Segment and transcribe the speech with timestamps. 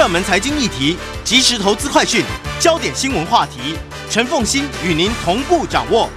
[0.00, 2.24] 热门财经议题、即时投资快讯、
[2.58, 3.76] 焦点新闻话题，
[4.08, 6.08] 陈凤欣与您同步掌握。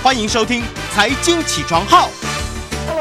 [0.00, 0.62] 欢迎收听
[0.94, 2.08] 《财经起床号》。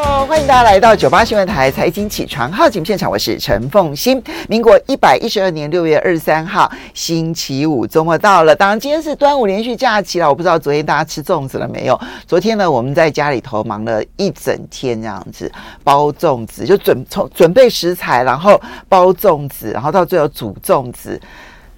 [0.03, 4.21] 欢迎大家来到九八新闻台财经起床号节目现场，我是陈凤馨。
[4.49, 8.55] 民国一百一十二年六月二十三号，星期五，周末到了。
[8.55, 10.27] 当然，今天是端午连续假期了。
[10.27, 11.99] 我不知道昨天大家吃粽子了没有？
[12.26, 15.51] 昨天呢，我们在家里头忙了一整天，这样子
[15.83, 18.59] 包粽子，就准从准备食材，然后
[18.90, 21.22] 包粽子，然后到最后煮粽子。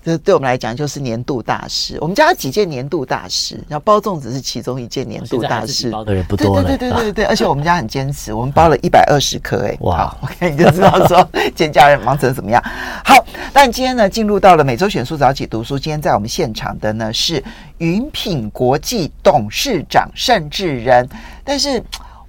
[0.04, 1.98] 这对我们来讲就是年度大事。
[2.02, 5.90] 我们家有几件年度大事，然后包粽子是其中一件年度大事。
[5.90, 6.64] 包的人不多了。
[6.64, 9.66] 对对对对对，而且我们家很坚持，我们包了一百二十颗。
[9.66, 10.14] 哎，哇！
[10.22, 12.62] 我看你就知道说 今天家人忙成怎么样。
[13.06, 13.16] 好，
[13.54, 15.80] 但今天呢，进入到了每周选书早起读书。
[15.80, 17.42] 今天在我们现场的呢是
[17.78, 21.08] 云品国际董事长盛智仁，
[21.46, 21.82] 但是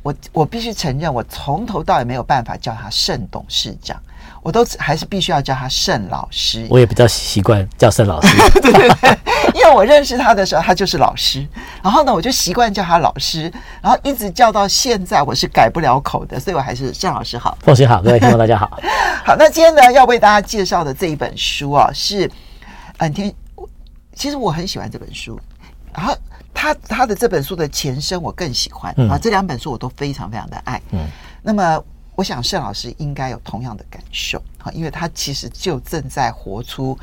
[0.03, 4.01] 我我必须承认，我从头到尾没有办法叫他盛董事长。
[4.45, 8.37] 我都还是必须要叫他盛老师，我也比较习惯叫盛老师。
[8.61, 9.19] 对对对，
[9.55, 11.49] 因为我认识他的时候，他就是老师。
[11.83, 17.57] 然后呢，我就习惯叫他老师，然后一直叫到现在，我是改不了口的，所以我还是盛老师好。
[17.63, 18.79] 奉馨好，各位听众大家好。
[19.25, 22.31] 好，那今天呢，要为大家介绍的这一本书啊，是
[22.99, 23.33] 嗯天，
[24.15, 25.41] 其实我很喜欢这本书。
[25.95, 26.15] 然后
[26.53, 30.79] 他他的这本书的前身我更喜欢啊，这两本书我都非常非常的爱。
[30.91, 31.07] 嗯，
[31.43, 31.83] 那么。
[32.17, 36.97] 我想盛老师应该有同样的感受哈，因为他其实就正在活出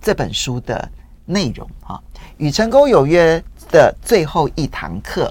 [0.00, 0.88] 这本书的
[1.24, 2.00] 内容哈，
[2.36, 5.28] 《与成功有约的最后一堂课》。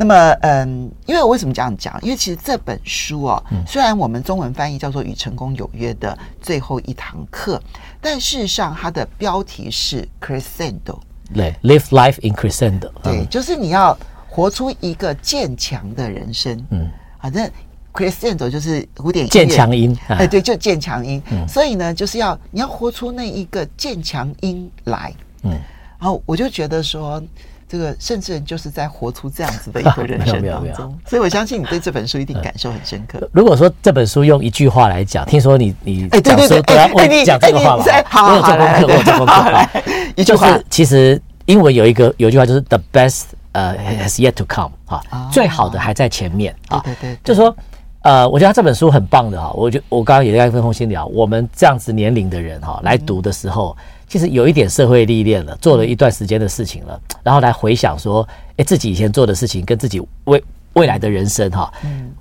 [0.00, 1.98] 那么，嗯，因为我为什么这样讲？
[2.02, 7.56] 因为其实这本书哦，虽然我们中文翻译叫做《与成功有约的最后一堂课》，
[8.00, 11.00] 但事实上它的标题是 Crescendo，
[11.34, 16.88] 对，Live Life in Crescendo，对，就是你要活出一个渐强的人生，嗯，
[17.20, 17.50] 反正。
[17.98, 21.20] Crescendo 就是古典渐强音，哎，对，就渐强音。
[21.32, 25.12] 嗯，所以呢，就是要你要活出那一个渐强音来。
[25.42, 25.50] 嗯，
[25.98, 27.20] 然后我就觉得说，
[27.68, 30.96] 这个盛智仁就是在活出这样子的一个人生当中。
[31.04, 33.28] 所以我相信你对这本书一定感受很深刻。
[33.34, 37.84] 如果说这本书用一句话来讲，听说你你哎，对对对，哎，你讲这个话吧。
[38.06, 39.50] 好，我做功课，我做功课。
[39.50, 39.68] 来，
[40.14, 46.80] 一句话，其实英文有一个有句话就是 “the best 呃 has yet to come” 啊，最好的还在前面啊。
[46.84, 47.54] 对对，就是说。
[48.02, 53.76] 呃，我觉得他这本书很棒的哈，我觉我刚刚也在跟凤馨聊，我们这样子年龄的人哈来读的时候，
[54.06, 58.26] 其实有一点社会历练了，做了一段时间的事情了，然后来回想说，
[58.56, 60.42] 哎，自己以前做的事情跟自己未
[60.74, 61.70] 未来的人生哈，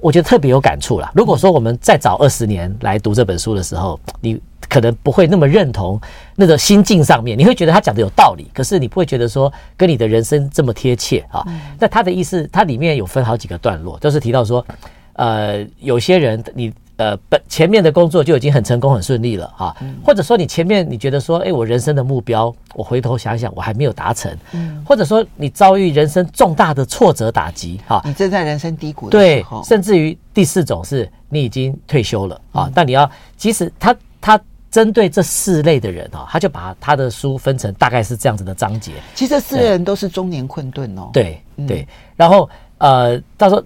[0.02, 1.12] 我觉得特别有感触啦。
[1.14, 6.02] 如果说我们再早二十年来读这本书的时候，你可能不会那么认同
[6.36, 11.46] 那个心境上面，你会觉得他讲的有道理，可是你不会觉得说跟你的人生这么贴切啊。
[11.80, 14.66] 那他的意思，他里面有分好几个段落，就是提到说。
[15.18, 24.84] 呃，有些人你呃本前面的工作就已经很成功很顺利了啊，或者说你前面你觉得说，哎，我人生的目标，我回头想想我还没有达成，嗯。
[24.86, 34.40] 或者说你遭遇人生重大的挫折打击哈，你正在人生低谷的时候，对，甚至于第四种是你已经退休了啊，但你要即使他他
[34.70, 42.48] 针对这四类的人哈，他就把他的书分成大概是这样子的章节，其实这四类人都是中年困顿哦，对对，然后
[42.78, 43.64] 呃到时候。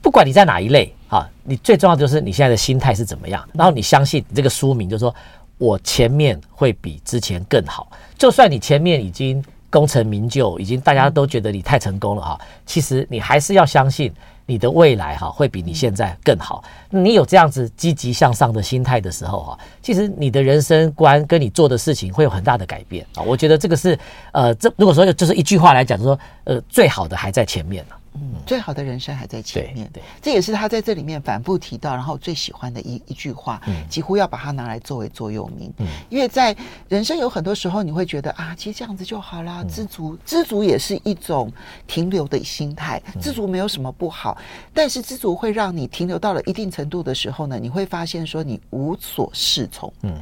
[0.00, 3.42] 不管你在哪一类啊，你最重要就是你现在的心态是怎么样。
[3.54, 5.14] 然后你相信这个书名，就是说
[5.58, 7.90] 我前面会比之前更好。
[8.18, 14.12] 就算你前面已经功成名就，已经大家都觉得你太成功了哈，其实你还是要相信
[14.44, 16.62] 你的未来哈会比你现在更好。
[16.90, 23.22] 你有这样子积极向上的心态的时候哈，其实你的人生观跟你做的事情会有很大的改变啊。
[23.22, 23.98] 我觉得这个是
[24.32, 27.94] 呃，这如果说就是一句话来讲，就是说呃，最好的还在前面呢。
[28.22, 29.90] 嗯，最好的人生还在前面。
[29.92, 35.72] 对，这也是他在这里面反复提到，然后最喜欢的一一句话，几乎要把它拿来作为座右铭。
[35.78, 36.56] 嗯，因为在
[36.88, 41.52] 人生有很多时候，你会觉得啊，其实这样子就好啦，知足，知足也是一种
[41.86, 43.02] 停留的心态。
[43.20, 44.38] 知足没有什么不好，
[44.72, 49.92] 但是知足会让你停留到了一定程度的时候呢，你会发现说你无所适从。
[50.02, 50.14] 嗯，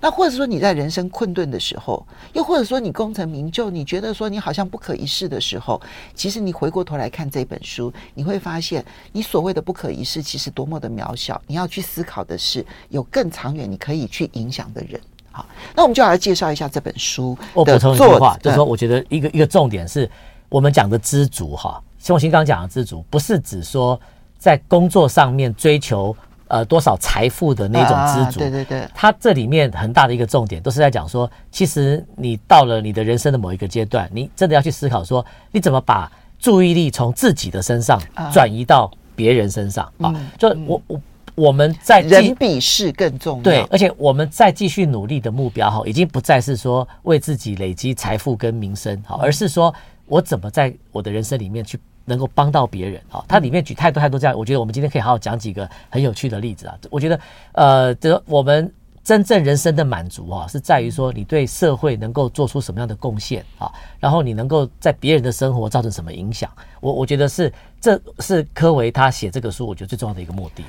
[0.00, 5.80] 那或者说你在人生困顿的时候，又或者说你功成名就，你觉得说你好像不可一世的时候，
[6.14, 7.48] 其实你回过头来看这。
[7.48, 11.40] 本书你会发现，你所谓的不可一世，其实多么的渺小。
[11.46, 15.00] 你要去思考的是，有更长远你可以去影响的人。
[15.32, 17.34] 好，那我们就来介绍一下这本书。
[17.54, 20.10] 我补充一句话，就是说，我觉得一个一个重点是
[20.50, 21.82] 我们讲的知足哈。
[21.98, 23.98] 宋新刚讲的知足，不是指说
[24.36, 26.14] 在工作上面追求
[26.48, 27.96] 呃多少财富的那种
[28.26, 28.40] 知足。
[28.40, 36.10] 对对对，它这里面很大的一个重点，都是在讲说，其实你到了你的人生的某一个阶段，你真的要去思考说，你怎么把。
[36.40, 38.00] 注意力从自己的身上
[38.32, 40.14] 转移到别人身上啊！
[40.38, 41.00] 就我我
[41.34, 43.42] 我们在人比事更重要。
[43.42, 49.74] 对，而且我们再继续努力的目标哈，已经不再是说为自己累积财富跟名声哈，而是说
[50.06, 51.76] 我怎么在我的人生里面去
[52.08, 53.24] 能够帮到别人啊。
[53.28, 56.76] 它里面举太多太多这样，我觉得我们今天可以好好讲几个很有趣的例子啊。
[56.90, 57.20] 我觉得
[57.52, 58.72] 呃，这我们。
[59.04, 66.50] 真正人生的满足啊，是在于说你对社会能够做出什么样的贡献啊，然后你能够在别人的生活造成什么影响。
[66.78, 67.50] 我我觉得是，
[67.80, 70.62] 这是科维他写这个书，我觉得最重要的一个目的。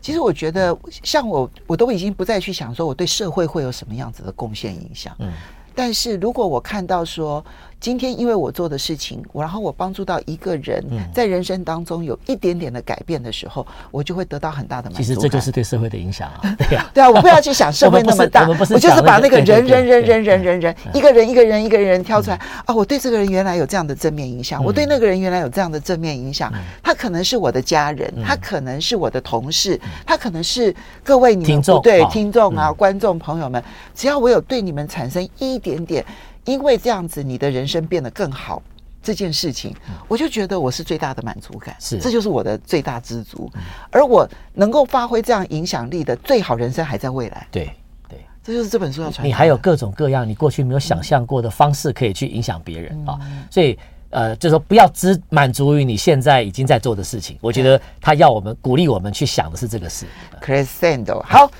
[0.00, 5.14] 其实我觉得，像我，我都已经不再去想说我对社会会有什么样子的贡献影响。
[5.20, 5.30] 嗯，
[5.72, 7.44] 但是如果我看到说。
[7.84, 10.82] 今天因为我做的事情，我然后我帮助到一个人，
[11.12, 15.04] 在人生当中有一点点的改变的时候，我就会得到很大的满足感。
[15.06, 26.50] 其实这就是对社会的影响啊， 对呀，对啊，我不要去想社会那么大，我就是把那个人人人人人人人一个人一个人一个人挑出来啊，我对这个人原来有这样的正面影响，我对那个人原来有这样的正面影响，
[26.82, 33.62] 他可能是我的家人，他可能是我的同事，他可能是各位你们对听众啊观众朋友们，
[33.94, 36.02] 只要我有对你们产生一点点。
[36.44, 38.62] 因为这样子，你的人生变得更好，
[39.02, 39.74] 这件事情，
[40.08, 43.50] 我就觉得我是最大的满足感，是，这就是我的最大知足。
[43.90, 47.46] 而我能够发挥这样影响力的最好人生还在未来。
[47.50, 47.70] 对
[48.08, 49.26] 对，这就是这本书要传。
[49.26, 53.18] 你还有各种各样你过去没有想象过的方式可以去影响别人啊，
[53.50, 53.78] 所以
[54.10, 57.36] 呃，就是说不要只满足于你现在已经在做的事情。
[57.40, 60.06] 我觉得他要我们鼓励我们去想的是这个事。
[60.40, 61.50] Chris Sandel，好，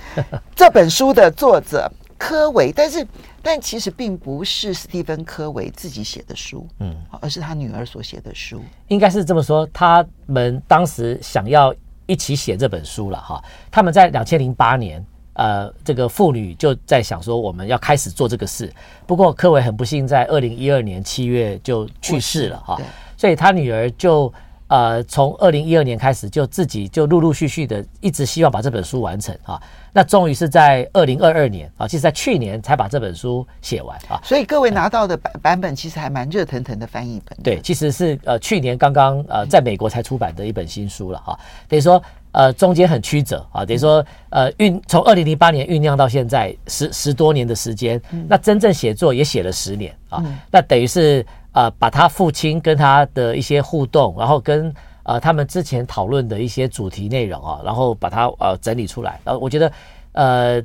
[0.54, 3.06] 这本书的作者柯维，但是。
[3.46, 8.58] 但其实并不是史蒂芬·科维自己写的书，嗯，而是他女儿所写的书。
[8.88, 11.74] 应该是这么说，他们当时想要
[12.06, 13.44] 一起写这本书了哈。
[13.70, 18.72] 他们在两千零八年，呃，这个妇女就在想说我们要开始做这个事。
[19.06, 22.80] 不过科维很不幸在二零一二年七月就去世了哈，
[23.14, 24.32] 所以他女儿就。
[24.74, 29.62] 呃，从二零一二年开始，就自己就陆陆续续的一直希望把这本书完成啊。
[29.92, 34.18] 那终于是在二零二二年啊，其实在去年才把这本书写完啊。
[34.24, 37.38] 所以各位拿到的版版本其实还蛮热腾腾的翻译本。
[37.40, 41.38] 对，其实是呃去年刚刚呃在美国才出版的一本新书了哈。
[41.68, 50.20] 等于说呃中间很曲折啊，等于说呃酝从二零零八年酝酿到现在十十多年的时间，那真正写作也写了十年啊。
[50.50, 51.24] 那等于是。
[51.54, 54.74] 呃，把他父亲跟他的一些互动，然后跟
[55.04, 59.20] 呃他们之前讨论的一些主题内容啊，然后把它呃整理出来。
[59.24, 59.72] 然后我觉得，
[60.12, 60.62] 呃，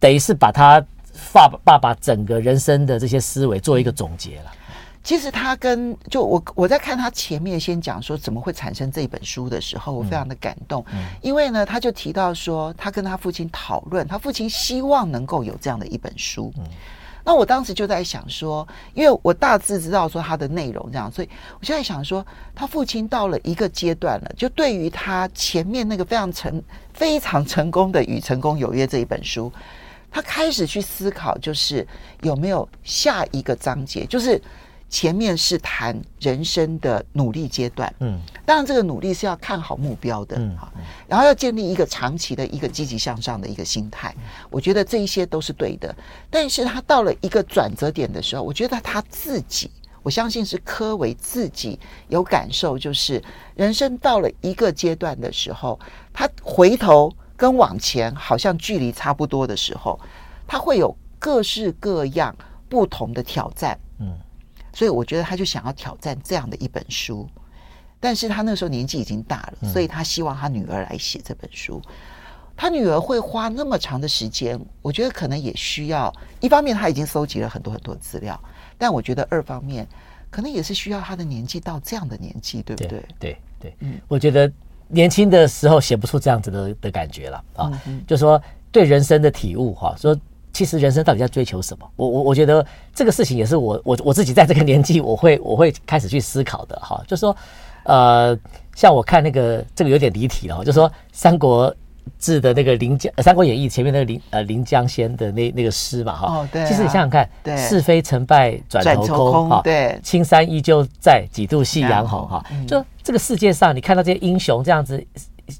[0.00, 0.82] 等于是把他
[1.34, 4.50] 爸爸爸整个人生的这些思维做一个总结了。
[5.04, 16.52] 其实他跟就我我在看他前面先讲说怎么会产生这一本书的时候，我非常的感动，嗯嗯、因为呢，他就提到说他跟他父亲讨论，他父亲希望能够有这样的一本书。
[16.56, 16.64] 嗯
[17.26, 21.28] 那我当时就在想说，因为我大致知道说他的内容这样，所以
[21.58, 22.24] 我就在想说，
[22.54, 26.62] 他父亲到了一个阶段了，就对于他前面那个非常成、
[26.94, 29.52] 非常成功的《与成功有约》这一本书，
[30.10, 31.84] 他开始去思考，就是
[32.22, 34.40] 有没有下一个章节，就是。
[34.88, 40.72] 前面是谈人生的努力阶段，嗯，当然这个努力是要看好目标的，嗯，好，
[41.08, 44.14] 然后要建立一个长期的一个积极向上的一个心态，
[44.48, 45.94] 我觉得这一些都是对的。
[46.30, 49.70] 但是他到了一个转折点的时候，我觉得他自己，
[50.04, 51.78] 我相信是柯维自己
[52.08, 53.20] 有感受，就是
[53.56, 55.78] 人生到了一个阶段的时候，
[56.12, 59.98] 他回头跟往前好像距离差不多的时候，
[60.46, 62.34] 他会有各式各样
[62.68, 63.85] 不同的挑战，嗯。
[64.76, 67.26] 所以我觉得他就想要挑战这样的一本书，
[67.98, 71.80] 但是他那时候年纪已经大了，所以他希望他女儿来写这本书。
[72.54, 78.38] 他女儿会花那么长的时间，我觉得可能也需要一方面他已经搜集了很多很多资料，
[78.76, 79.88] 但我觉得二方面
[80.28, 82.88] 可能也是需要他的年纪到这样的年纪，对不对？
[82.88, 84.52] 对对对，嗯，我觉得
[84.88, 88.38] 年轻的时候写不出这样子的的感觉了啊，就说
[88.70, 90.14] 对人生的体悟哈，说。
[90.56, 91.86] 其实人生到底在追求什么？
[91.96, 96.98] 我我我觉得这个事情也是我我我自己在这个年纪我会我会开始去思考的哈。
[97.06, 97.36] 就是说，
[97.82, 98.34] 呃，
[98.74, 101.70] 像我看那个这个有点离题了，就是说《三国
[102.18, 106.38] 志》的那个临江，《三国演义》前面那个临呃临江仙的那那个诗嘛哈。
[106.38, 106.64] 哦，对。
[106.64, 109.60] 其实你想想看，对，是非成败转头空哈。
[109.62, 112.42] 对，青山依旧在，几度夕阳红哈。
[112.66, 115.06] 就这个世界上，你看到这些英雄这样子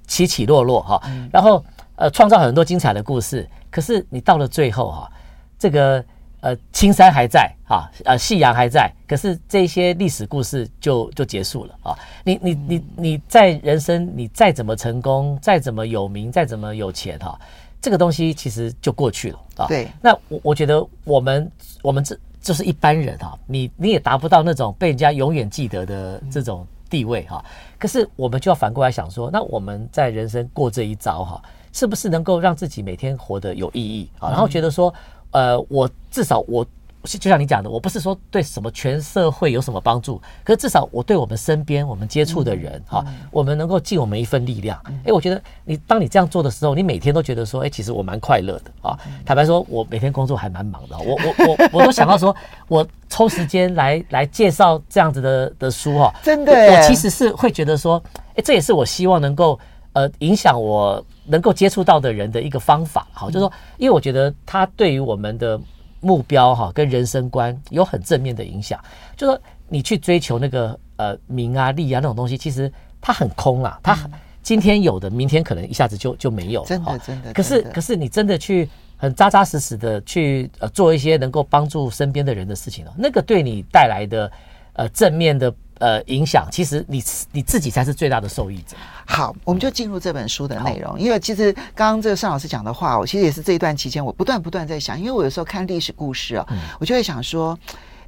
[0.07, 0.99] 起起落落哈，
[1.31, 1.62] 然后
[1.97, 3.47] 呃创造很多精彩的故事。
[3.76, 5.12] 可是你到了最后哈、啊，
[5.59, 6.02] 这个
[6.40, 11.99] 呃青山还在哈，呃夕阳还在，可是这些历史故事就就结束了啊！
[12.25, 17.40] 你你你你在人生你再怎么成功，再怎么有名，再怎么有钱哈、啊，
[17.78, 19.66] 这个东西其实就过去了啊。
[19.66, 21.52] 对，那我我觉得我们
[21.83, 27.45] 我们这就是一般人哈、啊，你你也达不到那种被人家永远记得的这种地位哈。
[27.78, 31.42] 可是我们就要反过来想说，那我们在人生过这一遭哈，
[31.76, 34.30] 是不是能够让自己每天活得有意义啊？
[34.30, 34.92] 然后觉得说，
[35.30, 36.66] 呃，我至少我。
[37.09, 44.76] 就像你讲的，我不是说对什么全社会有什么帮助，可是至少我对我们身边我们接触的人哈，我们能够尽我们一份力量。
[45.04, 48.99] 哎，我觉得你当你这样做的时候，你每天都觉得说，哎，其实我蛮快乐的啊。
[49.25, 52.35] 坦白说，我每天工作还蛮忙的，我我我 我都想到说，
[52.66, 58.02] 我抽时间来来介绍这样子的的书哈，真的，我其实是会觉得说，
[58.35, 59.56] 哎，这也是我希望能够
[59.97, 63.09] 呃影响我能够接触到的人的一个方法。
[63.12, 65.59] 好，就是说，因为我觉得它对于我们的。
[66.00, 68.79] 目标哈跟人生观有很正面的影响，
[69.17, 73.99] 就说你去追求那个呃名啊利啊那种东西，其实它很空啊，它
[74.41, 76.62] 今天有的，明天可能一下子就就没有。
[76.65, 77.33] 真的真的。
[77.33, 84.31] 可是可是你真的去很扎扎实实的去呃做一些能够帮助身边的人的事情哦，那个对你带来的
[84.75, 85.53] 呃正面的。
[85.78, 87.02] 呃，影响其实你
[87.33, 88.76] 你自己才是最大的受益者。
[89.04, 90.99] 好，我们就进入这本书的内容。
[90.99, 96.47] 因为其实刚刚这个尚老师讲的话，我其实也是这一段期间我不断不断在想，因为我有时候看历史故事啊，
[96.80, 97.59] 我就会想说，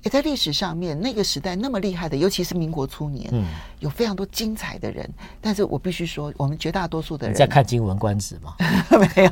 [0.03, 3.45] 诶，在历史上面那个时代那么厉害的，尤其是民国初年，嗯，
[3.81, 5.09] 有非常多精彩的人。
[5.41, 8.55] 但是我必须说，我们绝大多数的人在看经文官职吗？
[9.15, 9.31] 没有。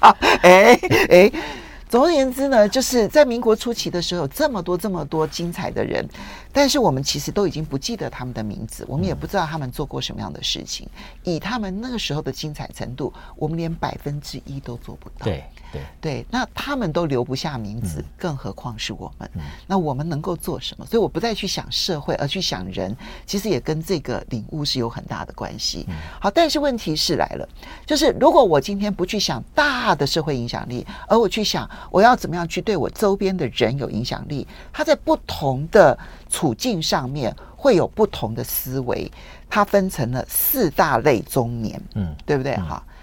[0.42, 0.78] 哎
[1.10, 1.32] 哎。
[1.90, 6.06] 总而言之呢，就是在民国初期的时候，这么多这么多精彩的人，
[6.52, 10.88] 但是我们其实都已经不记得他们的名字，我们也不知道他们做过什么样的事情。
[11.22, 15.24] 以他们那个时候的精彩程度，我们连百分之一都做不到。
[15.24, 19.30] 对对对，那他们都留不下名字，更何况是我们？
[19.66, 20.86] 那我们能够做什么？
[20.86, 25.86] 所以我不再去想社会，而去想人，其实也跟这个领悟是有很大的关系。
[26.20, 27.48] 好，但是问题是来了，
[27.86, 31.68] 就是如果我今天不去想大的社会影响力，而我去想。
[31.90, 34.46] 我要怎么样去对我周边的人有影响力？
[34.72, 39.10] 他在不同的处境上面会有不同的思维。
[39.50, 42.54] 它分成了四大类中年，嗯，对不对？
[42.56, 42.94] 哈、嗯，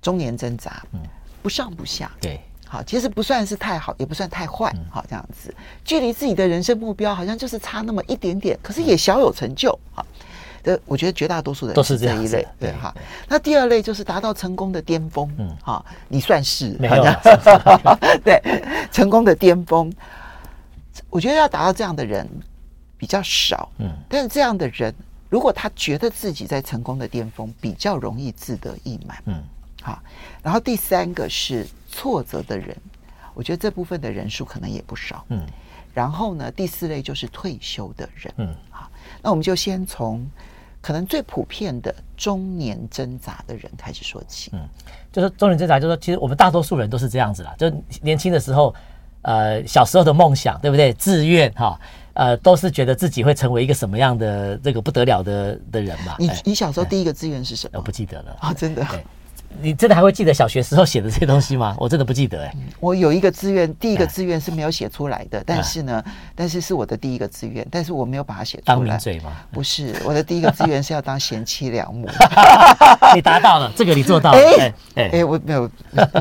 [0.00, 1.00] 中年挣扎，嗯，
[1.42, 10.02] 不上不下，对，好，其实不算是太好，也不算太坏，好，这样子，距离自己的人生目标好像就是差那么一点点，可是也小有成就，哈。
[10.62, 12.94] 这我觉得绝大多数的人都是这一类，对哈。
[13.28, 17.04] 那第二类就是达到成功的巅峰，嗯，哈，你算是没有，
[18.24, 18.40] 对，
[18.90, 19.92] 成功的巅峰。
[21.10, 22.26] 我觉得要达到这样的人
[23.00, 24.94] 比较少，嗯，但是这样的人，
[25.30, 29.42] 如果他觉得自己在成功的巅峰，比较容易自得意满，嗯，
[29.80, 30.02] 好。
[30.42, 32.76] 然后第三个是挫折的人，
[33.32, 35.46] 我觉得这部分的人数可能也不少，嗯。
[35.94, 38.90] 然后呢，第四类就是退休的人，嗯，好。
[39.22, 40.28] 那我们就先从。
[40.82, 44.66] 可能最普遍的中年挣扎的人开始说起，嗯，
[45.12, 48.74] 就是中年挣扎，就是说，其实我们大多数人都是这样子啦，就年轻的时候，
[49.20, 50.90] 呃，小时候的梦想，对不对？
[50.94, 51.78] 志愿哈，
[52.14, 56.16] 呃，都是觉得自己会成为一个什么样的这个不得了的的人吧。
[56.18, 57.78] 你你小时候第一个志愿是什么？
[57.78, 58.86] 我不记得了啊，真的。
[59.62, 61.74] 你真的还会记得小学时候写的这些东西吗？
[61.80, 62.56] 我真的不记得哎、欸。
[62.78, 66.02] 我有一个志愿，第一个志愿是没有写出来的，嗯、但是呢，
[66.34, 68.74] 但是是我的第一个志愿，但是我没有把它写出来。
[68.74, 69.32] 当名嘴吗？
[69.52, 72.08] 不是，我的第一个志愿是要当贤妻良母。
[73.14, 74.38] 你达到了，这个你做到了。
[74.38, 75.70] 哎哎、我没有，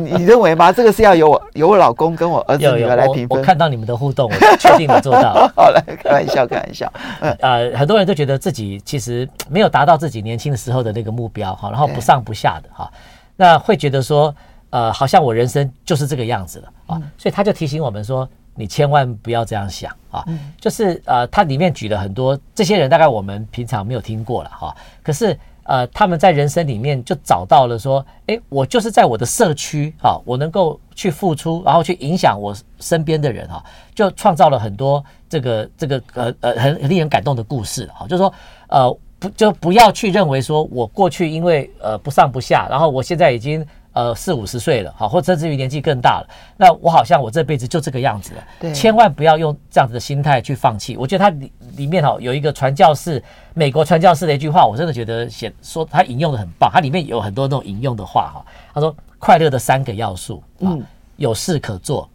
[0.01, 0.71] 你你认为吗？
[0.71, 3.29] 这个是要由我由我老公跟我儿子女儿来评分。
[3.29, 5.51] 我，我看到你们的互动，我确定你做到了。
[5.55, 6.91] 好了，开玩笑，开玩笑。
[7.21, 12.91] 嗯呃，很多人都觉得自己其实没有达到自己年轻的时候的那个目标哈，然后不上不下的哈。
[13.41, 14.35] 那会觉得说，
[14.69, 33.63] 呃，好像我人生就是这个样子了啊，嗯、所以他就提醒我们说，你千万不要这样想啊，嗯、就是呃，他里面举了很多这些人，大概我们平常没有听过了哈、啊，可是呃，他们在人生里面就找到了说，哎，我就是在我的社区啊，我能够去付出，然后去影响我身边的人哈、啊，
[33.95, 38.33] 就创造了很多这个这个呃呃很很令人感动的故事哈、啊，就是说
[38.67, 38.97] 呃。
[39.19, 48.43] 不就不要去认为说，我过去因为呃不上不下，然后我现在已经呃四五十岁了，好，或甚至于年纪更大了，那我好像我这辈子就这个样子了。
[48.59, 50.95] 对，千万不要用这样子的心态去放弃。
[50.95, 53.21] 我觉得它里里面哈有一个传教士，
[53.53, 56.69] 美国传教士的一句话，我真的觉得写说他引用的很棒。
[56.71, 60.81] 它里面有很多那种引用的话哈，他说快乐的三个要素，嗯，
[61.17, 62.09] 有事可做，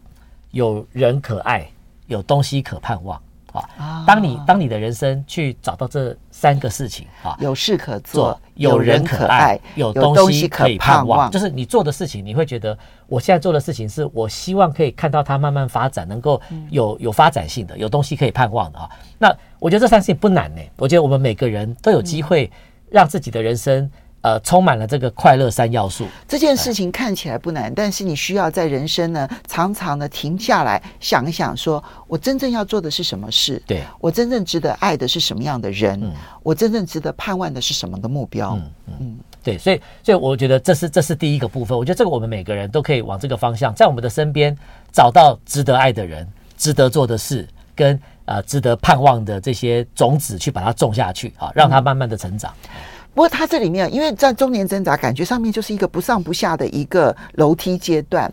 [0.52, 1.68] 有人可爱，
[2.06, 3.20] 有东西可盼望。
[3.61, 18.88] 啊，当你当你的人生去找到这三个事情啊，有事可做，有人可爱，有东西可以盼望，就是你做的事情，你会觉得我现在做的事情是我希望可以看到它慢慢发展，能够有有发展性的，有东西可以盼望的啊。
[19.18, 20.61] 那我觉得这三件事情不难呢。
[20.76, 22.50] 我觉得我们每个人都有机会
[22.90, 23.90] 让自己的人生
[24.25, 26.07] 呃，充满了这个快乐三要素。
[26.26, 33.62] 这件事情看起来不难，但是你需要在人生呢，常常的停下来想一想，说我真正要做的是什么事？
[33.66, 36.02] 对，我真正值得爱的是什么样的人？
[36.02, 36.11] 嗯，
[36.43, 38.54] 我真正值得盼望的是什么的目标？
[38.54, 41.76] 嗯嗯，对，所以所以我觉得这是这是第一个部分。
[41.76, 44.57] 我觉得这个我们每个人都可以往这个方向，在我们的身边
[44.90, 46.26] 找到值得爱的人、
[46.57, 52.50] 值得做的事，跟呃值得盼望的这些种子，去把它种下去啊，让它慢慢的成长。
[52.75, 52.81] 嗯
[53.14, 58.30] 不过他这里面，因为在中年挣扎，感觉上面就是一个不上不下的一个楼梯阶段，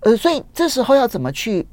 [0.00, 1.66] 呃，所以这时候要怎么去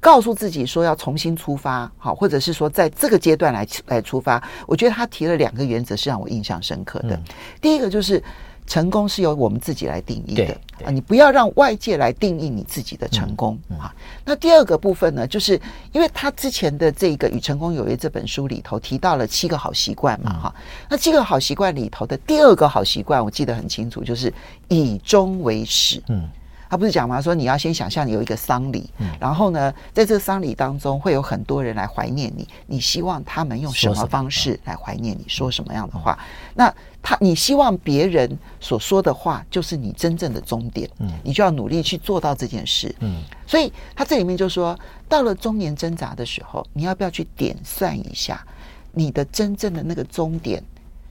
[0.00, 4.42] 告诉自己说要重新出发，好，或者是说在这个阶段来来出发？
[4.66, 7.14] 我觉得他提了两个原则是让我印象深刻的。
[7.14, 7.22] 嗯、
[7.60, 8.22] 第一个就是。
[8.66, 10.44] 成功是由我们自己来定义的
[10.84, 13.94] 啊，你不要让外界来定义你自己的成功啊。
[14.24, 15.60] 那第二个部分呢，就是
[15.92, 20.54] 因为他之前的这个《与成功有约》这本书里头提到了七个好习惯嘛，哈。
[20.88, 24.32] 那七个好习惯里头的第二个好习惯，我记得很清楚，就是
[24.68, 26.02] 以终为始。
[26.08, 26.28] 嗯。
[26.68, 27.20] 他不是讲吗？
[27.20, 36.18] 说你要先想象你有一个丧礼，嗯、然后呢，在这个丧礼当中会有很多人来怀念你，你希望他们用什么方式来怀念你，说什么样的话？
[36.54, 43.22] 那他，你希望别人所说的话就是你真正的终点，嗯，你就要努力去做到这件事，嗯。
[43.46, 44.76] 所以他这里面就说，
[45.08, 48.44] 到了中年挣扎的时候，你要不要去点算一下
[48.90, 50.60] 你的真正的那个终点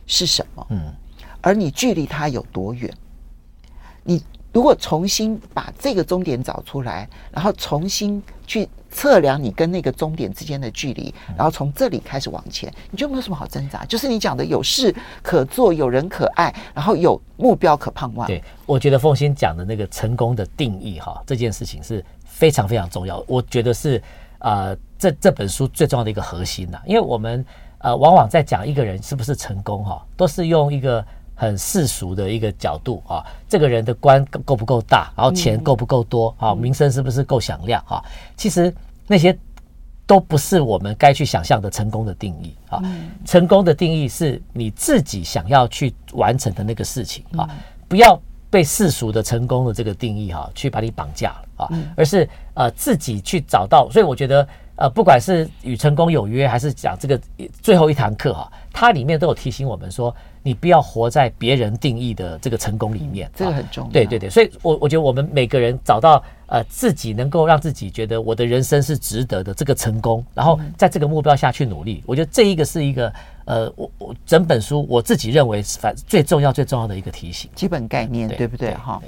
[0.05, 0.67] 是什么？
[0.69, 0.93] 嗯，
[1.39, 2.93] 而你距离他有多远？
[4.03, 4.21] 你。
[4.55, 13.83] 如果重新把这个终点找出来，然后重新去测量你跟那个终点之间的距离，然后从这里开始往前，你就没有什么好挣扎。
[13.83, 18.25] 就是你讲的有事可做，有人可爱，然后有目标可盼望。
[18.27, 23.21] 对，我觉得凤馨讲的那个成功的定义哈，这件事情是非常非常重要。
[23.27, 24.01] 我觉得是
[24.39, 27.45] 呃，这这本书最重要的一个核心呐，因为我们
[27.79, 31.05] 呃往往在讲一个人是不是成功哈，都是用一个。
[31.35, 38.01] 很世俗的一个角度啊，这个人的官够不够大，然后钱够不够多啊，名声是不是够响亮啊？
[38.37, 38.73] 其实
[39.05, 39.37] 那些
[40.07, 42.81] 都不是我们该去想象的成功的定义啊。
[43.25, 47.49] 成功的定义是你自己想要去完成的那个事情啊，
[47.89, 48.17] 不要
[48.49, 53.89] 被世俗的成功的这个定义哈去把你绑架了啊，而是呃自己去找到。
[53.91, 57.19] 所以我觉得呃，不管是与成功有约，还是讲这个
[57.61, 60.15] 最后一堂课哈，它里面都有提醒我们说。
[60.45, 63.89] 你不要活在别人定义的这个成功里面，这个很重要。
[63.89, 72.03] 对对对，所以我我觉得我们每个人找到呃自己能够让自己觉得我的人生是值得的这个成功，然后在这个目标下去努力。
[72.05, 73.11] 我觉得这一个是一个
[73.45, 78.71] 呃，我我整本书我自己认为反最重要最重要的一个提醒，基本概念，对不对？
[78.75, 79.01] 哈，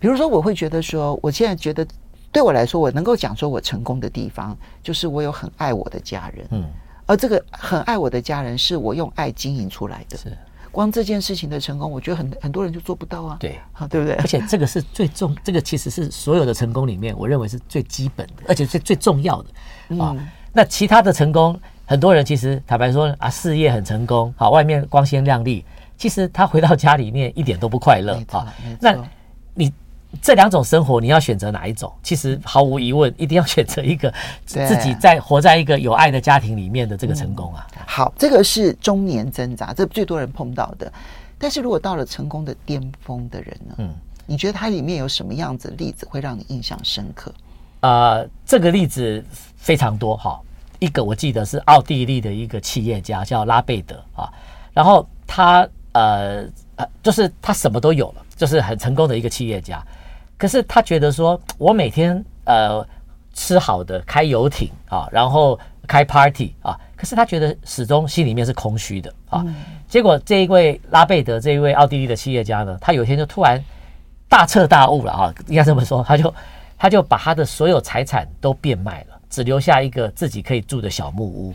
[0.00, 1.86] 比如说我会觉得说，我现在觉得
[2.32, 6.64] 对我来说，我能够讲说我成功的地方，就是我有很爱我的家人，嗯，
[7.04, 10.34] 而这个很爱我的家人是我用爱经营出来的，是。
[10.72, 13.36] 光这件事情的成功，我觉得很很多人就做不到啊。
[13.38, 14.16] 对，好，对不对？
[14.16, 20.16] 而且这个是最重，这个其实是所有的成功里面，我认为是最基本的，而且是最重要的啊。
[20.18, 25.64] 嗯、那其他的成功，很多人其实坦白说啊，事业很成功，好，外面光鲜亮丽，
[25.96, 28.52] 其实他回到家里面一点都不快乐啊。
[28.80, 29.04] 那你。
[30.20, 31.90] 这两种生活，你要选择哪一种？
[32.02, 34.12] 其实毫无疑问，一定要选择一个
[34.44, 37.66] 自己在活在一个有爱的家庭里面的这个成功啊。
[37.76, 40.92] 嗯、好，这个是中年挣扎，这最多人碰到的。
[41.38, 43.74] 但是如果到了成功的巅峰的人呢？
[43.78, 43.94] 嗯，
[44.26, 47.32] 你觉得它里面有什么样子的例子会让你印象深刻？
[47.80, 49.24] 啊、呃，这个例子
[49.56, 50.38] 非常多哈。
[50.78, 54.30] 一个我记得是奥地利的一个企业家叫拉贝德啊，
[54.72, 56.44] 然后他呃
[56.76, 59.82] 呃，就是他什么都有了，就是很成功的一个企业家。
[60.42, 62.84] 可是他觉得说，我每天呃
[63.32, 69.46] 吃好的，开游艇啊，然后开 party 啊，可是他觉得始终心里面是空虚的啊。
[69.86, 73.62] 结果这一位拉贝德这一位奥地利的企业家呢，他有一天就突然
[74.28, 76.34] 大彻大悟了啊，应该这么说，他就
[76.76, 81.54] 他就把他的所有财产都变卖了，只留下一个自己可以住的小木屋，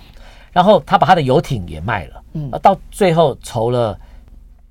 [0.54, 4.00] 然后他把他的游艇也卖了，嗯，到最后筹了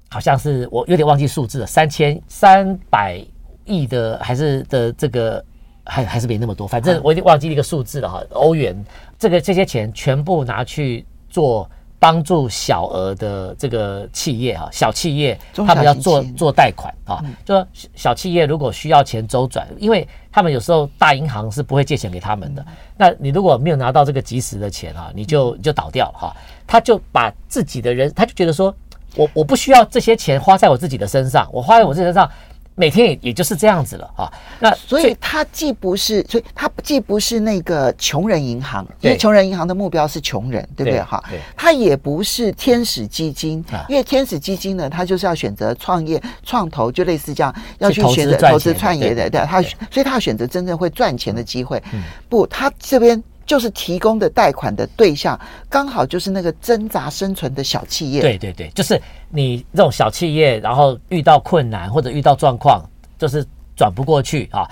[0.09, 3.23] 好像是我有点忘记数字了，三千三百。
[3.67, 5.45] 亿的还是的这个
[5.85, 8.23] 还还是没那么多，反正我已经忘记一个数字了哈。
[8.31, 8.75] 欧元
[9.19, 22.65] 这个这些钱全部拿去做帮助小额的这个企业哈，小企业他们要做做贷款啊，就说小企业如果需要钱周转，因为他们有时候大银行是不会借钱给他们的，
[22.97, 26.37] 那你如果没有拿到这个及时的钱啊，你就就倒掉了哈。
[26.67, 28.75] 他就把自己的人，他就觉得说
[29.15, 32.29] 我我不需要这些钱花在我自己的身上，我花在我自己身上。
[32.77, 34.33] 每天也也就是这样子了啊。
[34.61, 41.01] 那所以他既不是，所以他既不是那个穷人银行，因为穷人银行的目标是穷人，对不对？
[41.03, 41.21] 哈，
[41.57, 51.83] 他也不是天使基金，因为天使基金呢，他就是要选择创业创投，就类似这样要去选择投资创业的，对，他所以他要选择真正会赚钱的机会。
[52.29, 53.21] 不，他这边。
[53.47, 55.39] 就是提供的贷款的对象，
[55.71, 58.21] 刚好就是那个挣扎生存的小企业。
[58.21, 62.85] 对对对，就是你这种小企业，然后遇到困难或者遇到状况，
[63.17, 64.69] 就是转不过去啊，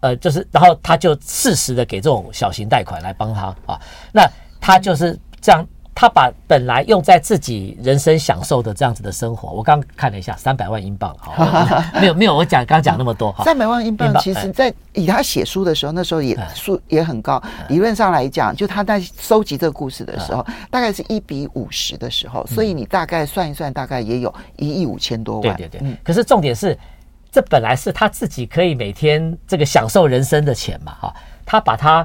[0.00, 3.78] 呃，就是然后他就适时的给这种小型贷款来帮他啊，
[4.12, 4.26] 那
[4.60, 5.64] 他就是这样。
[5.96, 11.32] 他把本来用在自己人生享受的这样子的生活，我刚看了一下，三百万英镑，好，
[12.00, 26.76] 没有没有，我讲刚讲那么多 哈，三百万英镑，其实在以他写书的时候，那时候也数也很高，理论上来讲，就他在收集这个故事的时候，大概是一比五十的时候，所以你大概算一算，大概也有一亿五千多万，对对对，可是重点是，
[27.30, 31.14] 这本来是他自己可以每天这个享受人生的钱嘛，哈，
[31.46, 32.04] 他把它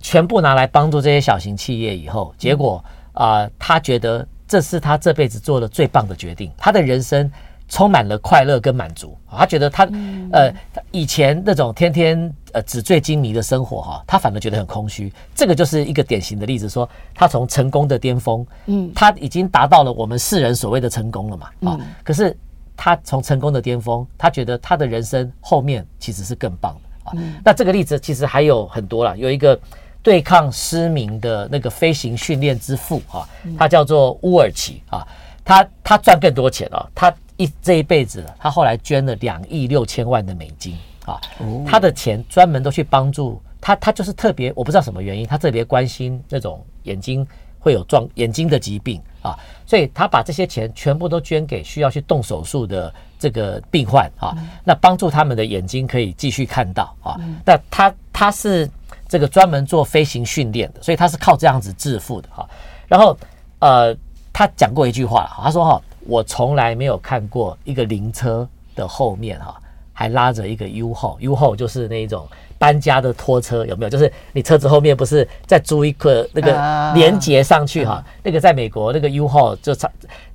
[0.00, 2.84] 全部拿来帮助这些小型企业以后，结果。
[3.12, 7.30] 啊、呃，他觉得这是他这辈子做的最棒的决定，他的人生
[7.68, 9.16] 充满了快乐跟满足。
[9.30, 9.88] 他觉得他
[10.32, 10.52] 呃
[10.90, 15.10] 以前那种天天呃纸醉金迷的生活哈，他反而觉得很空虚。
[15.34, 22.36] 这个就是一个典型的例子，说他从成功的巅峰，嗯，他已经达到了我们世人所谓的成功了嘛，啊，可是
[22.76, 27.12] 他从成功的巅峰，他觉得他的人生后面其实是更棒的啊。
[27.42, 29.58] 那这个例子其实还有很多了，有一个。
[30.02, 35.06] 对抗失明的那个飞行训练之父啊，他叫做乌尔奇啊，
[35.44, 41.20] 他他赚更多钱啊，他一这一辈子，他后来捐了两亿六千万的美金啊，
[41.64, 47.24] 他的钱专门都去帮助他，他就是特别我不知道什么原因，他特别关心那种眼睛
[47.60, 54.34] 会有状眼睛的疾病啊，所以他把这些钱全部都捐给需要去动手术的这个病患啊，
[54.64, 58.68] 那帮助他们的眼睛可以继续看到啊，那他他是。
[59.12, 62.48] 这个专门做飞行训练的，所以他是靠这样子致富的哈。
[62.88, 63.14] 然后，
[63.58, 63.94] 呃，
[64.32, 69.60] 他讲过一句话，他说哈，我从来没有看过一个灵车的后面哈，
[69.92, 73.90] 还拉着一个 U-Haul，U-Haul 就是那种搬家的拖车，有没有？
[73.90, 76.52] 就是你车子后面不是再租一个那个
[76.94, 78.02] 连接上去哈？
[78.22, 79.76] 那个在美国那个 U-Haul 就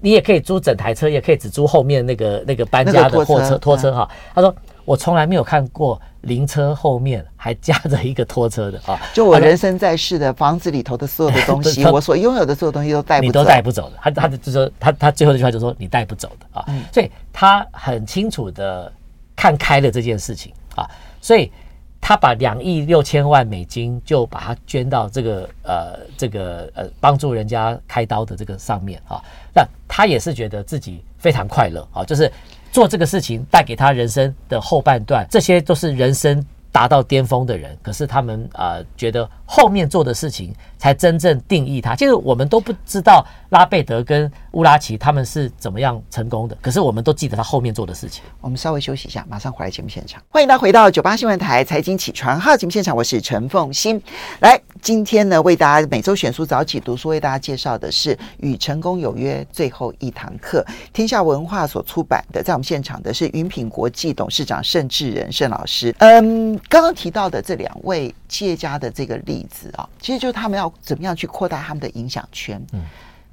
[0.01, 4.07] 你也可以租整台车，也可以只租后面那个那个搬家的货车拖车哈。
[4.35, 4.53] 他说。
[4.87, 8.97] 我从来没有看过灵车后面还夹着一个拖车的啊！
[9.13, 13.97] 就我人生在世的房子里头的所有的东西， 我所拥有的所有东西都带不走，你都带不走的。
[14.01, 16.65] 他他就说他他最后一句话就说你带不走的啊！
[16.93, 18.89] 所以他很清楚的
[19.35, 21.51] 看开了这件事情啊，所以
[21.99, 29.21] 他把两亿六千万美金就把它捐到这个呃这个呃帮助人家开刀的这个上面啊。
[29.53, 32.31] 那他也是觉得自己非常快乐啊，就是。
[32.77, 41.95] 做这个事情带给他人生的后半段，这些都是人生达到巅峰的人，可是他们啊、觉得后面做的事情才真正定义他。
[41.95, 48.23] 其实我们都不知道拉贝德跟乌拉奇他们是怎么样成功的，可是我们都记得他后面做的事情。
[48.41, 50.21] 我们稍微休息一下，马上回来节目现场。
[50.29, 53.99] 欢迎大家回到九八新闻台财经起床号节目现场，我是陈凤欣。
[54.41, 62.43] 来，今天呢为大家每周选书早起读书，为大家介绍的是《与成功有约》最后一堂课，天下文化所出版的。
[62.43, 65.95] 在我们现场的是云品国际董事长盛智仁盛老师。
[65.99, 66.59] 嗯。
[66.69, 72.61] 刚刚提到的这两位企业家的这个例子啊，其实就是他们要怎么样去扩大他们的影响圈。
[72.73, 72.81] 嗯，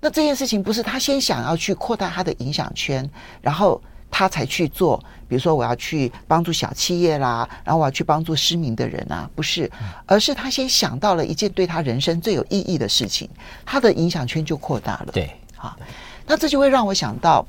[0.01, 3.09] 那这件事情不是他先想要去扩大他的影响圈，
[3.41, 5.03] 然后他才去做。
[5.27, 9.69] 比如说，我要去帮助小企业啦，然后我要去帮助失明的人啊，不是，
[10.05, 13.29] 而是他先想到了一件对他人生最有意义的事情，
[13.65, 15.07] 他的影响圈就扩大了。
[15.13, 15.77] 对，好，
[16.27, 17.45] 那这就会让我想到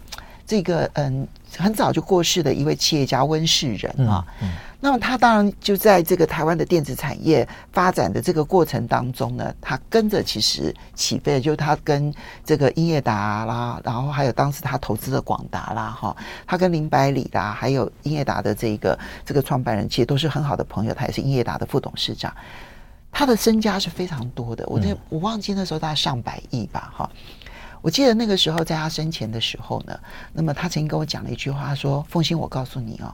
[0.48, 4.26] 这个嗯，很早就过世的一位企业家温世仁啊。
[4.42, 4.48] 嗯。
[4.50, 4.52] 嗯
[4.86, 22.32] 那么他当然就在这个台湾的电子产业发展的这个过程当中呢，他跟着其实起飞，就是他跟这个英业达啦，然后还有当时他投资的广达啦，哈，他跟林百里啦，还有英业达的这个这个创办人，其实都是很好的朋友，他也是英业达的副董事长，
[23.12, 27.10] 他的身家是非常多的，我那我忘记那时候大概上百亿吧，哈，
[27.82, 30.00] 我记得那个时候在他生前的时候呢，
[30.32, 33.12] 那么他曾经跟我讲了一句话，他说：“凤馨，我告诉你哦。”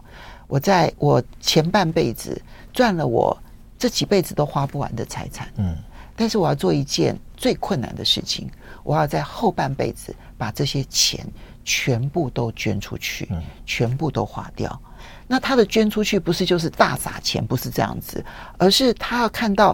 [0.51, 2.39] 我在我前半辈子
[2.73, 3.35] 赚了我
[3.79, 5.77] 这几辈子都花不完的财产，嗯，
[6.13, 8.51] 但是我要做一件最困难的事情，
[8.83, 11.25] 我要在后半辈子把这些钱
[11.63, 14.77] 全部都捐出去，嗯，全部都花掉。
[15.25, 18.21] 那他的捐出去不是就是大撒钱，不是这样子，
[18.57, 19.73] 而是他要看到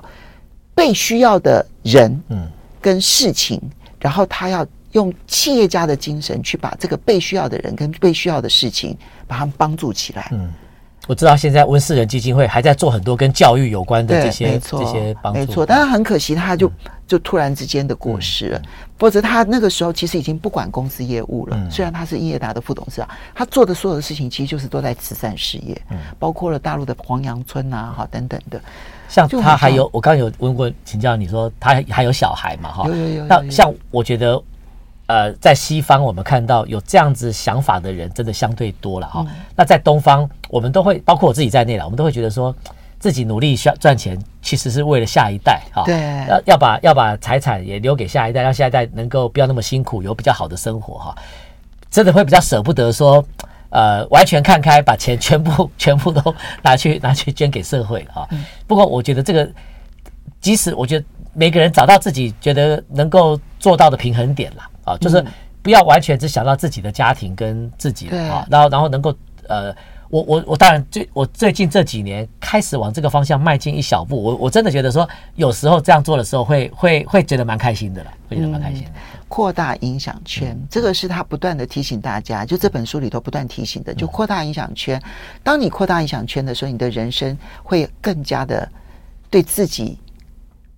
[0.75, 2.47] 被需要的人，嗯，
[2.79, 3.59] 跟事情，
[3.99, 10.53] 然后他要用企业家的精神去把这个被需要的人跟被需要的事情把他们帮助起来，嗯。
[11.07, 15.65] 我知道现在温世仁基金会还在做很多跟教育有关的这些这些帮助，没错。
[15.65, 16.71] 但是很可惜，他就
[17.07, 18.61] 就突然之间的过世了。
[18.97, 21.57] 否则他那个时候其实已经不管公司业务了。
[21.71, 25.81] 虽然他是英业达的副董事长，他做的所有的事情其实就是都在慈善事业，
[26.19, 28.59] 包括了大陆的黄杨村啊，哈等等的。
[29.07, 32.69] 像他还有，我刚刚有问过请教你说他还有小孩嘛？
[32.71, 33.25] 哈，有有有。
[33.25, 34.41] 那像我觉得。
[35.07, 39.25] 呃，在西方我们看到有这样子想法的人真的相对多了哈。
[39.27, 42.53] 嗯、那在东方，我们都会包括我自己在内了，我们都会觉得说，
[42.99, 45.83] 自己努力赚赚钱，其实是为了下一代哈。
[45.85, 45.95] 对。
[46.27, 51.15] 要要把要把财产也留给下一代，让下一代能够不要那么辛苦，有比较好的生活哈。
[51.89, 53.23] 真的会比较舍不得说，
[53.69, 58.27] 呃，完全看开，把钱全部 全部都拿去拿去捐给社会了哈。
[58.31, 59.49] 嗯、不过我觉得这个，
[60.41, 61.05] 即使我觉得
[61.37, 64.63] 每个人找到自己觉得能够做到的平衡点了。
[64.85, 65.23] 啊，就是
[65.61, 69.13] 不要完全只想到自己的家庭跟自己啊，然后然后能够
[69.47, 69.75] 呃，
[70.09, 78.91] 我我我当然最我最近这几年开始往这个方向迈进一小步，我我真的觉得说有时候这样做的时候会会会觉得蛮开心的了，会觉得蛮开心的。
[79.27, 85.01] 扩大影响圈，这个是他不断的提醒大家，就这本书里头不断提醒的，就扩大影响圈。
[85.43, 88.65] 当你扩大影响圈的时候，你的人生会更加的
[89.29, 89.97] 对自己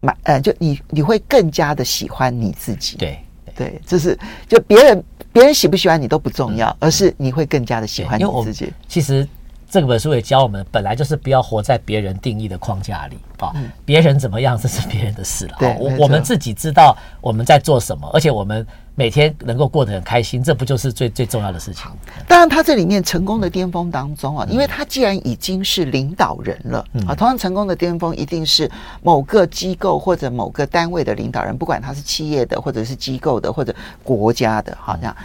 [0.02, 2.98] 满呃，就你你会更加的喜欢你自己。
[2.98, 3.20] 对。
[3.56, 8.72] 对，就是就别人别人喜不喜欢你都不重要，而是你会更加的喜欢你自己。
[8.88, 9.28] 其实
[9.70, 13.54] 这本书也教我们，本来就是不要活在别人定义的框架里啊。
[13.86, 15.56] 别人怎么样，这是别人的事了。
[15.60, 18.66] 对，我我们自己知道我们在做什么，而且我们。
[18.96, 21.86] 每天能够过得很开心，这不就是最最重要的事情？
[22.28, 28.70] 当然，他这里面成功的巅峰当中啊，因为他既然已经是领导人了啊，同样成功的巅峰一定是
[29.02, 35.16] 某个机构或者某个单位的领导人，不管他是企业的，或者是机构的，或者国家的，好像。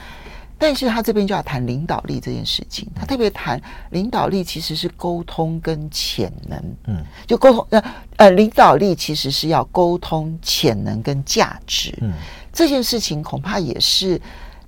[0.65, 7.85] 但是他这边就要谈领导力这件事情，他特别谈领导力其实是沟通跟潜能，嗯，就沟通呃
[8.17, 12.15] 呃，领导力其实是要沟通潜能跟价值，嗯。
[12.51, 14.19] 这件事情恐怕也是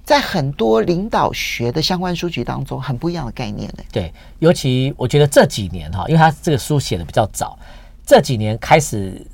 [0.04, 3.85] 在很多领导学的相关书籍当中很不一样的概念呢。
[3.90, 7.59] 对，尤其我觉得这几年哈，因为他这个书写的比较早，
[8.04, 9.26] 这几年开始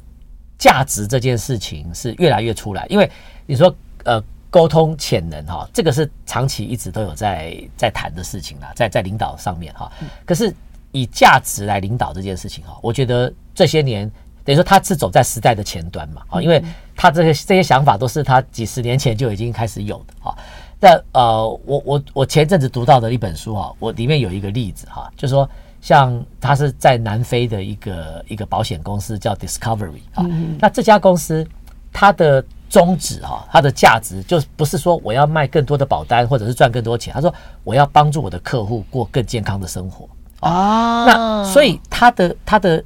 [0.58, 2.86] 价值这件事情是越来越出来。
[2.88, 3.10] 因为
[3.46, 4.22] 你说呃
[4.52, 9.90] 沟通潜能哈，这个是长期一直都有在在谈的事情啦，在在领导上面哈。
[10.24, 10.54] 可是
[10.92, 14.08] 以价值来领导这件事情哈，我觉得这些年。
[14.44, 16.60] 等于说他是走在时代的前端嘛，啊，因为
[16.96, 20.36] 他这些这些想法都是他几十年前就已经开始有的哈。
[20.80, 25.48] 但呃，我我我前阵子读到的一本书哈，我里面有一个例子哈，就说
[25.80, 30.26] 像他是在南非的一个一个保险公司叫 Discovery 啊，
[30.58, 31.46] 那这家公司
[31.92, 37.32] 它的宗旨哈，它的价值就不是说我要卖更多的保单或者是赚更多钱，他说
[37.64, 40.08] 我要帮助我的客户过更健康的生活
[40.40, 41.04] 啊。
[41.04, 42.82] 那所以他的他的。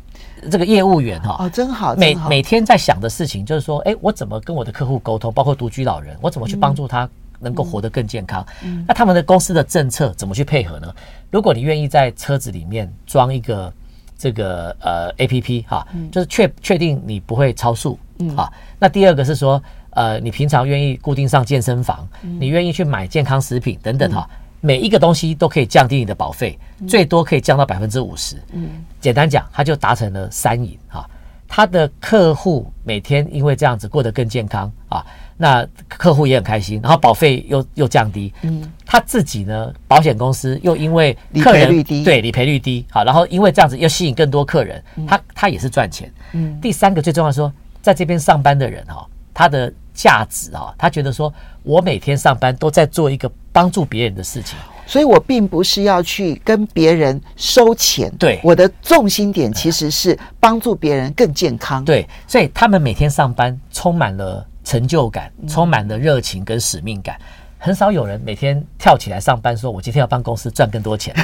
[0.51, 7.09] 这个业务员哈哦，真好，每每天在想的事情就是说，哎，我怎么跟我的客户沟通，包括独居老人，我怎么去帮助他
[7.41, 8.47] 能够活得更健康？
[8.63, 10.95] 嗯，那他们的公司的政策怎么去配合呢？
[11.31, 13.73] 如果你愿意在车子里面装一个
[14.19, 17.99] 这个呃 APP 哈，就是确确定你不会超速
[18.37, 18.53] 啊。
[18.79, 24.29] 那第二个是说，呃，你平常愿意固定上健身房，你愿意去买健康食品等等哈。
[24.61, 28.37] 每一个东西都可以降低你的保费，最多可以降到百分之五十。
[28.53, 31.09] 嗯，简单讲，它就达成了三赢哈。
[31.47, 38.33] 他的客户每天因为这样子过得更健康啊，那客户也很开心，然后保费又又降低。
[38.43, 46.13] 嗯，他自己呢，保险公司又因为客人理赔率低，对理赔率低，好，然后因为这样子又吸引更多客人，他他也是赚钱。
[46.33, 49.73] 嗯，第三个最重要说，在这边上班的人哈，他的。
[49.97, 54.55] 价值啊，他觉得说，我每天上班都在做一个帮助别人的事情，
[54.87, 58.13] 所以我并不是要去跟别人收钱。
[58.19, 61.83] 对，我的重心点其实是帮助别人更健康。
[61.83, 67.17] 对，所以他们每天上班充满了成就感，充满了热情跟使命感。
[67.59, 71.15] 很少有人每天跳起来上班说：“我今天要帮公司赚更多钱。”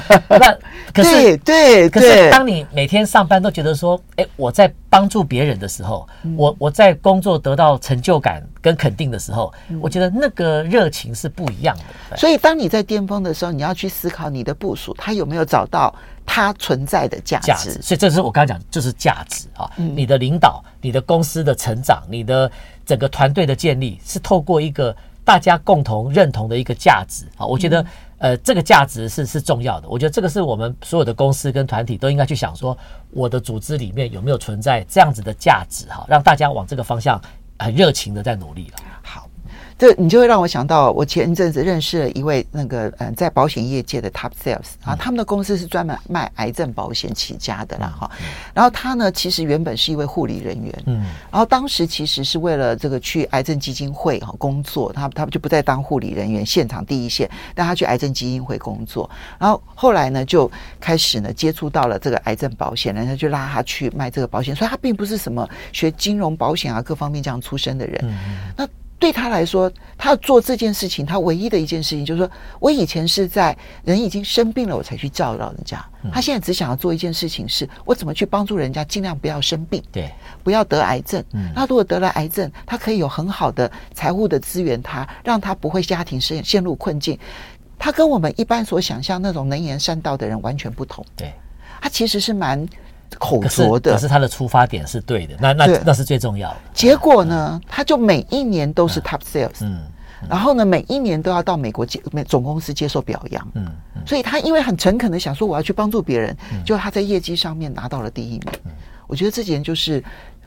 [0.28, 0.56] 那
[0.92, 15.94] 可是对，可是当你每天上班都觉得说：“哎，我在帮助别人的时候，我我在工作得到成就感跟肯定的时候，我觉得那个热情是不一样的。”所以，当你在巅峰的时候，你要去思考你的部署他有没有找到
[16.24, 17.80] 他存在的价值。
[17.82, 19.70] 所以，这是我刚刚讲，就是价值啊！
[19.76, 22.50] 你的领导、你的公司的成长、你的
[22.86, 24.96] 整个团队的建立，是透过一个。
[25.24, 27.84] 大家共同认同的一个价值啊，我觉得
[28.18, 29.88] 呃，这个价值是是重要的。
[29.88, 32.76] 我觉得这个是我们所有的公司跟团体都应该去想说，
[33.10, 37.20] 我的组织里面有没有存在这样子的价值哈，让大家往这个方向
[37.58, 38.78] 很热情的在努力了。
[39.74, 48.10] 好，这你就会让我想到，我前一阵子认识了一位那个嗯，在保险业界的 top sales 啊，他们的公司是专门卖癌症保险起家的啦哈。
[48.54, 59.08] 然后他呢，其实原本是一位护理人员，嗯，然后当时其实是为了这个去癌症基金会哈工作，他他就不再当护理人员，现场第一线，但他去癌症基金会工作。
[59.38, 68.14] 然后后来呢，就开始呢接触到了这个癌症保险，人家就拉他去卖这个保险，所以他并不是什么学金融保险啊各方面这样出身的人，
[68.56, 68.66] 那。
[69.04, 75.84] 对他来说，他做这件事情，他唯一的一件事情就是说，我以前是在人已经生病了，我才去照料人家。
[76.10, 80.10] 他现在只想要做一件事情，是我怎么去帮助人家，尽量不要生病，对，
[80.42, 81.22] 不要得癌症。
[81.32, 87.18] 嗯那如果得了癌症，他可以有很好的财务的资源，他让他不会家庭陷陷入困境。
[87.78, 91.04] 他跟我们一般所想象那种能言善道的人完全不同。
[91.14, 91.30] 对，
[91.82, 92.66] 他其实是蛮。
[93.18, 96.56] 口拙的，可是他的出发点是对的，那那那是最重要的。
[96.72, 99.82] 结果呢，他就每一年都是 top sales，嗯，
[100.28, 103.66] 然后呢，每一年都要到美国接美总公司接受表扬，嗯，
[104.06, 108.42] 所以他因为很诚恳的想说我要去帮助别人，就他在业绩上面拿到了第一名。
[109.06, 110.02] 我觉得这几年就是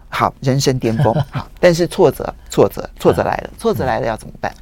[0.09, 4.53] 好人生巅峰， 好，但是挫折，挫折，挫折来了，挫折来了要怎么办？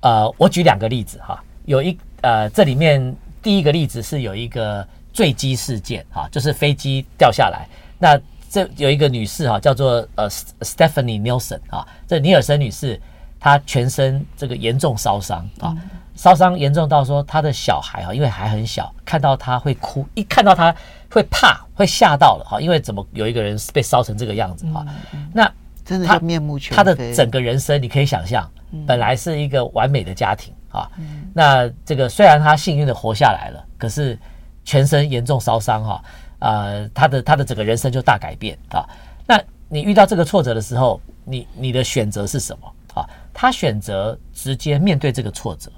[0.00, 4.86] 呃，我举两个例子哈，有一呃，这里面第一个例子是有一个。
[5.14, 7.66] 坠机事件啊，就是飞机掉下来。
[7.98, 13.00] 那这有一个女士哈，叫做呃 Stephanie Nelson 啊，这尼尔森女士，
[13.40, 15.74] 她全身这个严重烧伤啊，
[16.14, 20.74] 烧伤严重到说她的小孩啊，因为还很小，看到她会哭，一看到她
[21.10, 24.84] 会怕，会吓到了哈，因为怎么有一个人被烧成这个样子哈？
[25.32, 25.50] 那
[25.84, 26.76] 真的面目全非。
[26.76, 28.48] 她的整个人生你可以想象，
[28.86, 30.90] 本来是一个完美的家庭啊，
[31.32, 34.18] 那这个虽然她幸运的活下来了，可是。
[34.64, 36.04] 全身严重烧伤哈，
[36.38, 38.88] 呃，他的他的整个人生就大改变啊。
[39.26, 43.08] 那你遇到这个挫折的时候，你你的选择是什么啊？
[43.32, 45.70] 他选择直接面对这个挫折，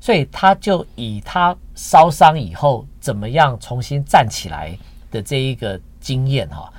[0.00, 4.76] 所以他就以他烧伤以后怎么样重新站起来
[5.10, 6.72] 的这一个经验哈，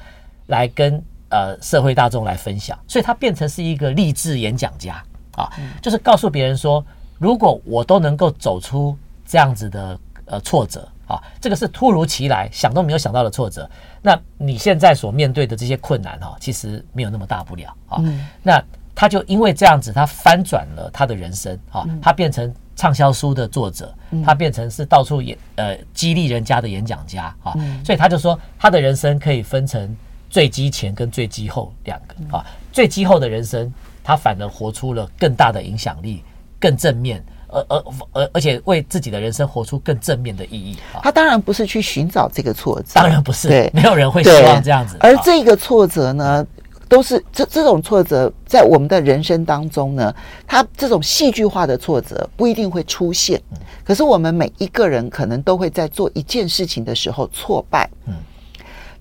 [0.47, 2.77] 来跟呃社会大众来分享。
[2.87, 5.03] 所以他变成是一个励志演讲家
[5.35, 5.49] 啊，
[5.81, 6.85] 就是告诉别人说，
[7.17, 10.87] 如果我都能够走出这样子的呃挫折。
[11.07, 13.69] 啊，这个是突如其来，想都没有想到的挫折。
[14.01, 18.03] 那你现在所面对的这些困难哈，其实没有那么大不了啊。
[18.41, 18.63] 那
[18.93, 27.53] 他就因为这样子，他翻转了他的人生啊，他变成畅销书的作者，他变成是到处演呃激励人家的演讲家啊。
[27.83, 29.95] 所以他就说，他的人生可以分成
[30.29, 32.45] 坠机前跟坠机后两个啊。
[32.71, 36.23] 坠机后的人生，他反而活出了更大的影响力，
[36.59, 37.23] 更正面。
[37.47, 40.77] 而而而而且为自己的人生活出更正面的意义。
[41.01, 44.97] 他当然不是去寻找这个挫折，当然不是，对，没有人会希望这样子。
[44.99, 46.45] 而这个挫折呢，
[46.87, 50.13] 都是这这种挫折在我们的人生当中呢，
[50.45, 53.41] 它这种戏剧化的挫折不一定会出现。
[53.83, 57.89] 可是我们每一个人可能都会在做一件事情的时候挫败。
[58.05, 58.13] 嗯。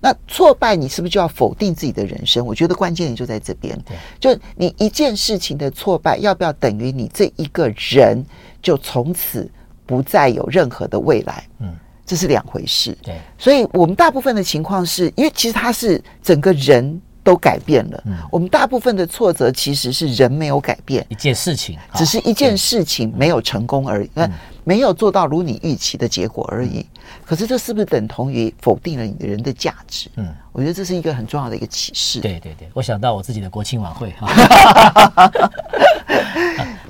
[0.05, 2.45] 那挫败，你是不是就要否定自己的人生？
[2.45, 3.75] 我觉得关键点就在这边。
[3.83, 8.23] 对，就你一件事情的挫败，要不要等于你这一个人
[8.61, 9.49] 就从此
[9.83, 11.47] 不再有任何的未来？
[11.57, 12.95] 嗯，这是两回事。
[13.01, 18.01] 对，所以我们大部分的情况是因为其实他是整个人都改变了。
[18.05, 24.09] 嗯，我们大部分的挫折其实是人没有改变，一件事情，只是一件事情没有成功而已。
[24.13, 24.31] 嗯。
[24.67, 26.83] 没有做到如你预期的结果而已，
[27.23, 30.09] 可是这是不是等同于否定了你的人的价值？
[30.15, 32.19] 嗯，我觉得这是一个很重要的一个启示。
[32.19, 34.27] 对对对，我想到我自己的国庆晚会哈。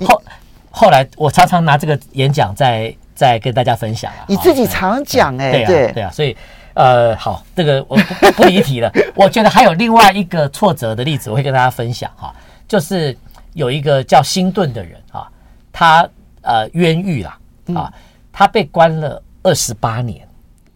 [0.00, 0.22] 后
[0.70, 4.24] 后来我常常拿这个演讲在在跟大家分享啊。
[4.26, 6.34] 你自己常讲哎，对对啊，所以
[6.76, 8.92] 呃，好，这个我不不离题了。
[9.16, 12.32] 我觉得还有另外一个挫折的例子，我会跟大家分享哈，
[12.68, 13.16] 就是
[13.54, 15.26] 有一个叫辛顿的人啊，
[15.72, 16.08] 他
[16.42, 17.38] 呃冤狱啦。
[17.74, 17.92] 啊，
[18.30, 20.24] 他被关了二十八年，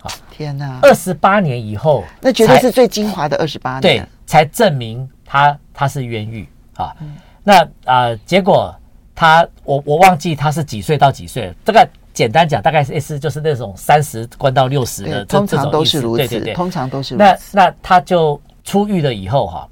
[0.02, 0.80] 啊，天哪！
[0.82, 6.92] 二十八年以后，那绝对是最精华的二十八年，对，才证明他他是冤狱啊。
[7.44, 8.74] 那啊，结果
[9.14, 17.14] 他我我忘记他是几岁到几岁了，这个简单讲，大概是意思就是那种三十关到六十的，通常都是如此，对对对，通常都是。
[17.14, 19.68] 那那他就出狱了以后哈，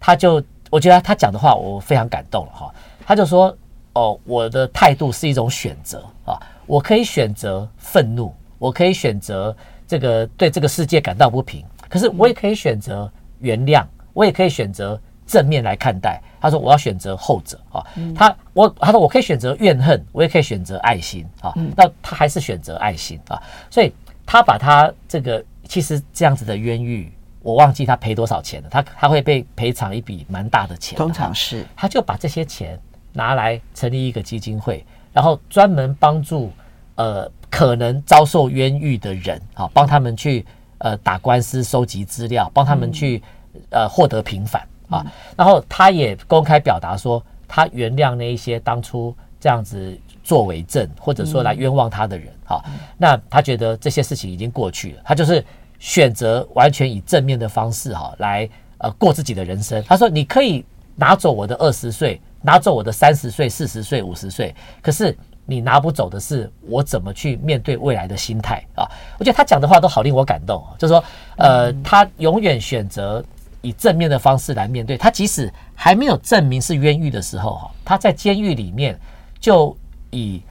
[0.00, 2.74] 他就我觉得他讲的话我非常感动了哈，
[3.06, 3.56] 他就说
[3.92, 6.40] 哦，我的态度是一种选择啊。
[6.66, 9.54] 我可以选择愤怒，我可以选择
[9.86, 16.20] 这个对这个世界感到不平，可是我也可以选择原谅，我也可以选择正面来看待。
[16.40, 17.84] 他说我要选择后者啊，
[18.16, 23.40] 他我他说我可以选择怨恨，我也可以选择爱心啊，那他还是选择爱心啊，
[23.70, 23.92] 所以
[24.26, 32.76] 他把他这个其实这样子的冤狱，我忘记他赔多少钱了，他他会被赔偿一笔蛮大的钱，通常是，他就把这些钱
[33.12, 36.50] 拿来成立一个基金会，然后专门帮助
[36.96, 40.44] 呃可能遭受冤狱的人啊，帮他们去
[40.78, 43.22] 呃打官司、收集资料，帮他们去
[43.70, 45.04] 呃获得平反啊。
[45.36, 52.62] 然后他也公开表达说，他原谅那一些当初这样子作为证或者说来冤枉他的人啊。
[52.96, 55.44] 那他觉得这些事情已经过去了，他就是
[55.78, 59.82] 选择完全以正面的方式哈来呃过自己的人生。
[59.84, 60.64] 他说：“你可以。”
[60.94, 65.16] 拿走我的二十岁，拿走我的三十岁、四十岁、五十岁，可是
[65.46, 68.84] 你拿不走的是我怎么去面对未来的心态啊！
[69.18, 71.02] 我觉得他讲的话都好令我感动，就是说，
[71.38, 73.24] 呃，他永远选择
[73.62, 74.98] 以正面的方式来面对。
[74.98, 78.98] 他即使还没有证明是冤狱的时候，哈，他在监狱里面
[79.40, 79.74] 就
[80.10, 80.42] 以。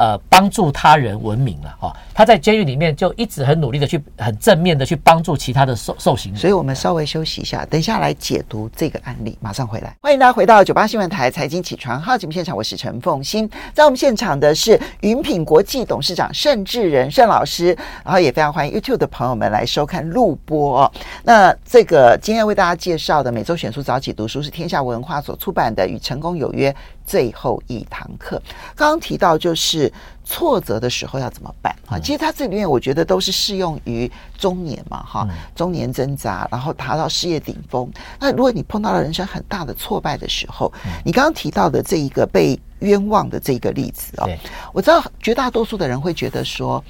[0.00, 6.40] 呃，帮助他人闻名了哈，他在监狱里面就一直很努力的去，很正面的去帮助其他的受受刑人。
[6.40, 9.94] 所以我们稍微休息一下，等一下来解读这个案例，马上回来。
[10.00, 20.90] 欢迎大家回到九八新闻台财经起床号节目现场，我是陈凤欣，在我们现场的是云品国际董事长盛智仁盛老师，然后也非常欢迎 YouTube 的朋友们来收看录播。
[21.24, 26.72] 那这个今天为大家介绍的每周选书早起读书是天下文化所出版的《与成功有约》。
[27.10, 28.40] 最后一堂课，
[28.76, 29.92] 刚刚提到就是
[30.24, 31.98] 挫折的时候要怎么办啊？
[31.98, 34.08] 其实他这里面我觉得都是适用于
[34.38, 37.90] 中年嘛，哈，中年挣扎，然后达到事业顶峰。
[38.20, 40.72] 那如果你碰到了人生很大的挫败的时候，
[41.04, 44.30] 你刚刚提到的这一个被冤枉的这个例子哦，
[44.72, 46.80] 我知道绝大多数的人会觉得说，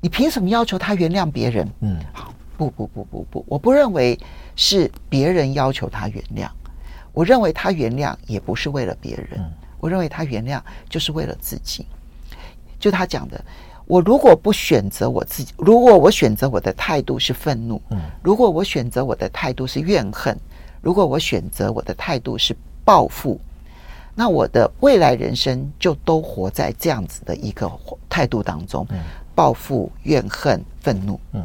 [0.00, 1.70] 你凭什么要求他原谅别人？
[1.82, 4.18] 嗯，好，不不不不不，我不认为
[4.56, 6.48] 是别人要求他原谅。
[7.16, 9.42] 我认为他原谅也不是为了别人，
[9.80, 11.86] 我认为他原谅就是为了自己。
[12.78, 13.42] 就他讲的，
[13.86, 20.38] 我如果不选择我自己，如果我选择我的态度是愤怒，嗯如果我选择我的态度是怨恨，
[20.82, 22.54] 如果我选择我的态度是
[22.84, 23.40] 报复，
[24.14, 27.72] 那我的未来人生就都活在这样子的一个
[28.10, 28.86] 态度当中，
[29.34, 31.18] 报复、怨恨、愤怒。
[31.32, 31.42] 嗯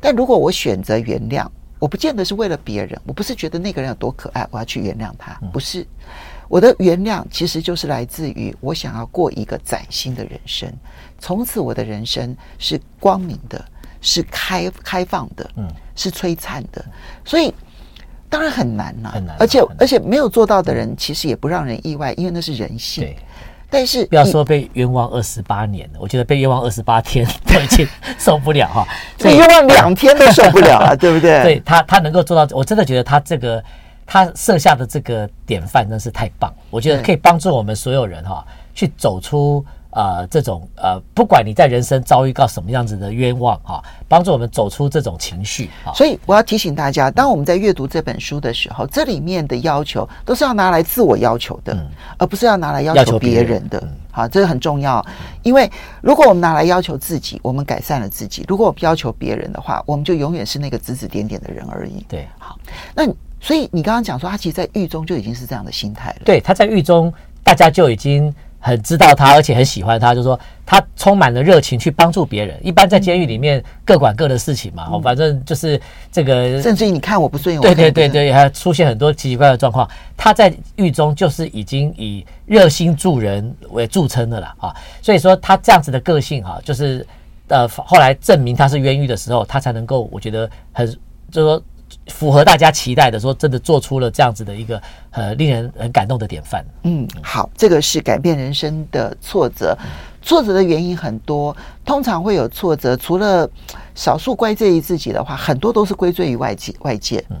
[0.00, 1.48] 但如果我选择原谅。
[1.84, 5.38] 我不见得是为了别人，我不是觉得那个人有多可爱，我要去原谅他。
[5.52, 5.86] 不是，
[6.48, 10.72] 我的原谅其实就是来自于我想要过一个崭新的人生，
[11.18, 13.62] 从此我的人生是光明的，
[14.00, 16.82] 是开开放的，嗯，是璀璨的。
[17.22, 17.52] 所以
[18.30, 23.04] 当然很难呐，很难，而且而且没有做到的人，其实也不让人意外，因为那是人性。
[23.04, 23.14] 对。
[23.74, 27.86] 但是不要说被冤枉二十八年了，我觉得被冤枉二十八天 都已经
[28.18, 28.86] 受不了哈。
[29.18, 31.42] 被冤枉两天都受不了啊， 对不对？
[31.42, 33.62] 对他，他能够做到，我真的觉得他这个
[34.06, 38.44] 他设下的这个典范真是太棒，我觉得可以帮助我们所有人哈
[38.74, 39.64] 去走出。
[39.94, 45.92] 呃，这种呃，不管你在人生遭遇到什么样子的冤枉哈，帮助我们走出这种情绪哈。
[45.94, 51.88] 所以我要提醒大家，当我们在阅读这本书的时候，这里面的要求都是要拿来自我要求的，嗯、
[52.18, 53.80] 而不是要拿来要求别人的。
[54.10, 55.04] 好，这个很重要，
[55.44, 55.70] 因为
[56.02, 62.04] 如果我们拿来要求自己，我们改善了自己；如果我们要求别人的话，我们就永远是那个指指点点的人而已。
[62.08, 62.58] 对，好，
[62.96, 63.06] 那
[63.40, 66.16] 所以你刚刚讲说，他其实，在狱中就已经是这样的心态了。
[66.24, 67.14] 对，他在狱中，
[67.44, 68.34] 大家就已经。
[68.66, 72.58] 很知道他，而且很喜欢他，就是说他充满了热情去帮助别人。
[72.64, 75.78] 一般在监狱里面各管各的事情嘛，哦，反正就是
[76.10, 76.62] 这个。
[76.62, 79.86] 甚至于你看我不顺眼，对对对对，还出现很多奇奇怪怪的状况。
[80.16, 84.74] 他在狱中就是已经以热心助人为著称的了啊。
[85.02, 87.06] 所以说他这样子的个性哈，就是
[87.48, 90.86] 呃后来证明他是冤狱的时候，他才能够我觉得很
[91.30, 91.62] 就是说。
[92.08, 94.80] 符合大家期待的，说真的做出了这样子的一个
[95.10, 96.64] 呃令人很感动的典范。
[96.82, 99.76] 嗯，好，这个是改变人生的挫折，
[100.22, 103.48] 挫折的原因很多，通常会有挫折，除了
[103.94, 106.74] 少数归罪于自己的话，很多都是归罪于外界。
[106.80, 107.36] 外界，嗯，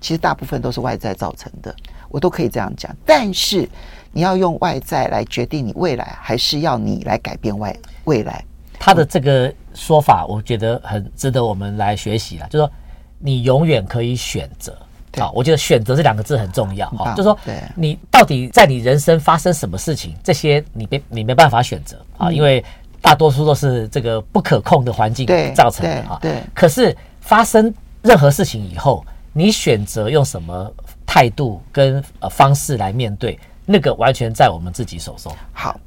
[0.00, 1.74] 其实大部分都是外在造成的，
[2.08, 2.94] 我都可以这样讲。
[3.04, 3.68] 但是
[4.12, 8.44] 你要用外在来决定你未来，还是要你来改变外未来？
[8.78, 12.72] 他的这个说法，我觉得很值得我们来学习啊，就是说。
[13.18, 14.76] 你永远可以选择，
[15.18, 17.38] 啊，我觉得“选择”这两个字很重要哈，就是说，
[17.74, 22.64] 你到底在你人生发生什么事情，这些你没你没办法选择啊，因为
[23.00, 26.18] 大多数都是这个不可控的环境造成的啊。
[26.20, 30.72] 对，可是发生任何事情以后，你选择用什么
[31.06, 35.34] 态度跟呃方式来面对，那个完全在我们自己手中。
[35.52, 35.78] 好。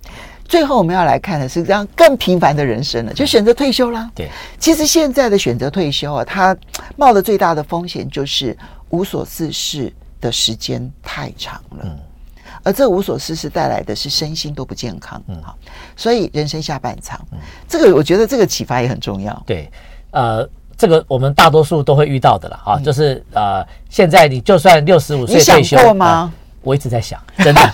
[0.49, 4.09] 最后我们要来看的是这样更平凡的人生了，就选择退休啦。
[4.15, 4.27] 对，
[4.57, 6.57] 其实现在的选择退休啊，他
[6.95, 8.57] 冒的最大的风险就是
[8.89, 11.83] 无所事事的时间太长了。
[11.83, 11.95] 嗯，
[12.63, 15.21] 而这无所事事带来的是身心都不健康。
[15.27, 15.55] 嗯，好，
[15.95, 17.37] 所以人生下半场，嗯，
[17.67, 19.43] 这个我觉得这个启发也很重要。
[19.45, 19.71] 对，
[20.09, 26.33] 呃，这个我们大多数都会遇到的了啊，就是呃，现在你就算六十五岁退休，你想过吗？
[26.63, 27.61] 我一直在想，真的。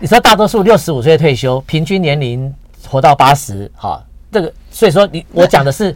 [0.00, 2.52] 你说大多数六十五岁退休，平均年龄
[2.86, 5.94] 活到八十，哈，这个所以说你我讲的是。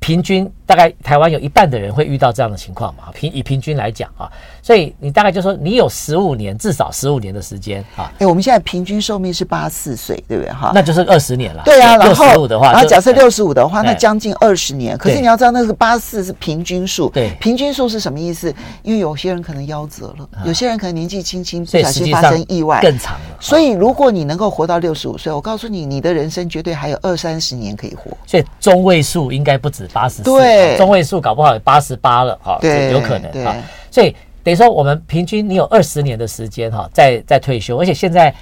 [0.00, 3.04] 平均大概台湾有一半的人会遇到这样的情况嘛？
[3.12, 4.30] 平以平均来讲啊，
[4.62, 8.10] 所以你大概就说你有十五年，至少十五年的时间啊。
[8.18, 10.52] 哎，我们现在平均寿命是八十四岁，对不对？
[10.52, 11.62] 哈，那就是二十年了。
[11.64, 14.96] 对啊，六十五的话，然后假设六十五的话，那将近二十年。
[14.96, 17.10] 可是你要知道，那个八十四是平均数。
[17.10, 18.52] 对，平均数是什么意思？
[18.82, 23.36] 因为有些人可能夭折了，有些人可能年纪轻轻不小心发生意外，更长了。
[23.38, 28.10] 所以如果你能够活到六十五岁，我告诉你，你的人生绝对还有二三十年可以活。
[28.26, 30.22] 所以中位数应该不止八十四。
[30.54, 30.76] 对。
[30.76, 33.56] 中位数搞不好有八十八了哈，对，有可能哈。
[33.90, 38.34] 所以等于说，我们平均你有二十年的时间哈，在在退休，而且现在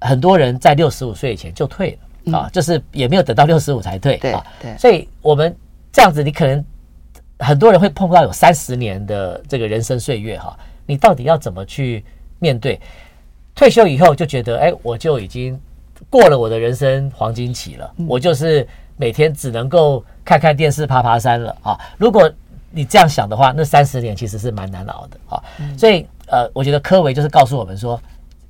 [0.00, 4.44] 很多人在六十五岁以前就退了啊，就是也没有等到六十五才退啊。
[4.60, 5.54] 对，所以我们
[5.92, 6.64] 这样子，你可能
[7.38, 12.04] 很多人会碰到有三十年的这个人生岁月哈，你到底要怎么去
[12.38, 12.80] 面对？
[13.54, 15.60] 退休以后就觉得，哎，我就已经
[16.10, 18.66] 过了我的人生黄金期了，我就是。
[18.98, 21.78] 每天只能够看看电视、爬爬山了啊！
[21.96, 22.30] 如果
[22.70, 25.42] 你这样想的话，那三十年其实是蛮难熬的啊。
[25.78, 27.98] 所以呃，我觉得科维就是告诉我们说，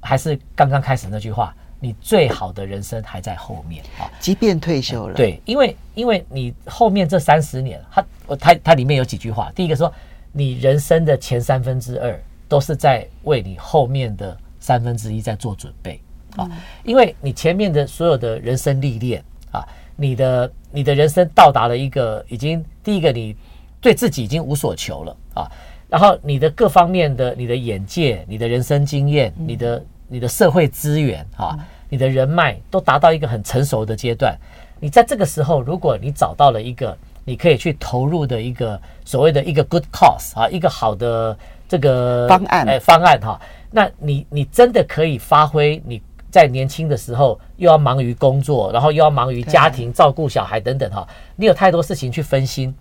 [0.00, 4.10] 还是刚刚开始那句话，你最好的人生还在后面啊。
[4.18, 8.04] 即便退休了，对，因为因为你后面这三十年，它
[8.40, 9.92] 它它里面有几句话，第一个说，
[10.32, 12.18] 你人生的前三分之二
[12.48, 16.00] 都是在为你后面的三分之一在做准备
[16.36, 16.50] 啊，
[16.82, 19.22] 因为你前面的所有的人生历练
[19.52, 19.62] 啊。
[20.00, 23.34] 你的你的人生到达了一个已经第一个，你
[23.80, 25.50] 对自己已经无所求了啊。
[25.88, 34.38] 然后你的各方面的你的眼界、你的人生经验、你的你的社会资源啊、你的人脉都达到一个很成熟的阶段。
[34.78, 41.36] 你在这个时候，如果你找到了一个你可以去投入的一个所谓的一个 good cause 啊，一个好的
[41.68, 43.40] 这个方案哎方案哈，
[43.72, 46.00] 那你你真的可以发挥你。
[46.30, 51.06] 在年轻的时候，又要忙于工作，然后又要忙于家庭照顾小孩等等哈，
[51.36, 52.74] 你有太多事情去分心。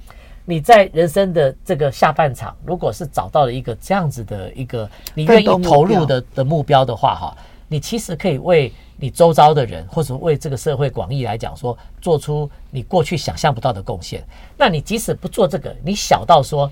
[0.44, 7.38] 你在人生的这个下半场，如果是找到了一个这样子的一个你愿意投入的的目标的话哈，
[7.68, 14.24] 你其实可以为你周遭的人，或者为这个社会广义来讲说，做出你过去想象不到的贡献。
[14.58, 16.72] 那你即使不做这个，你小到说，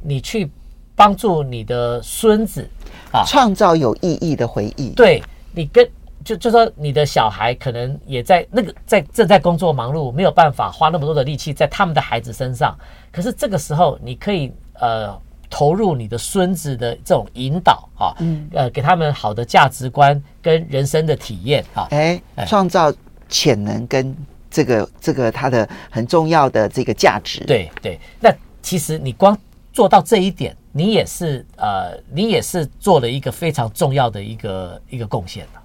[0.00, 0.50] 你去
[0.96, 2.68] 帮助你的孙子
[3.12, 5.88] 啊，创造有意义的回忆，对你跟。
[6.24, 12.76] 就就说你的小孩可能也在那个在正在工作忙碌，没有办法花那么多的力气在他们的孩子身上。
[13.10, 15.16] 可是这个时候，你可以呃
[15.50, 22.92] 投入你的孙子的这种引导啊，嗯，呃，给他们好的价值观跟人生的体验啊，哎，创造
[23.28, 24.16] 潜能跟
[24.50, 27.44] 这个这个他的很重要的这个价值。
[27.44, 29.36] 对对，那其实你光
[29.72, 35.61] 做到这一点，你也是呃，你也是做了一个非常重要的一个一个贡献了。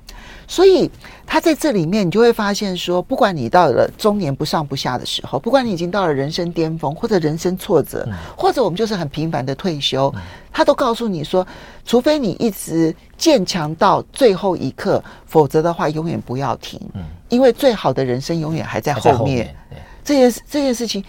[0.47, 0.89] 所以
[1.25, 10.13] 他在这里面，你就会发现说，不管你到了中年不上不下的时候，不管你已经到了人生巅峰，或者人生挫折，或者我们就是很平凡的退休，
[10.51, 11.45] 他都告诉你说，
[11.85, 16.79] 除非你一直坚强到最后一刻，否则的话，永远不要停，
[17.27, 19.53] 因为最好的人生永远还在后面。
[20.03, 21.03] 这件事这件事情，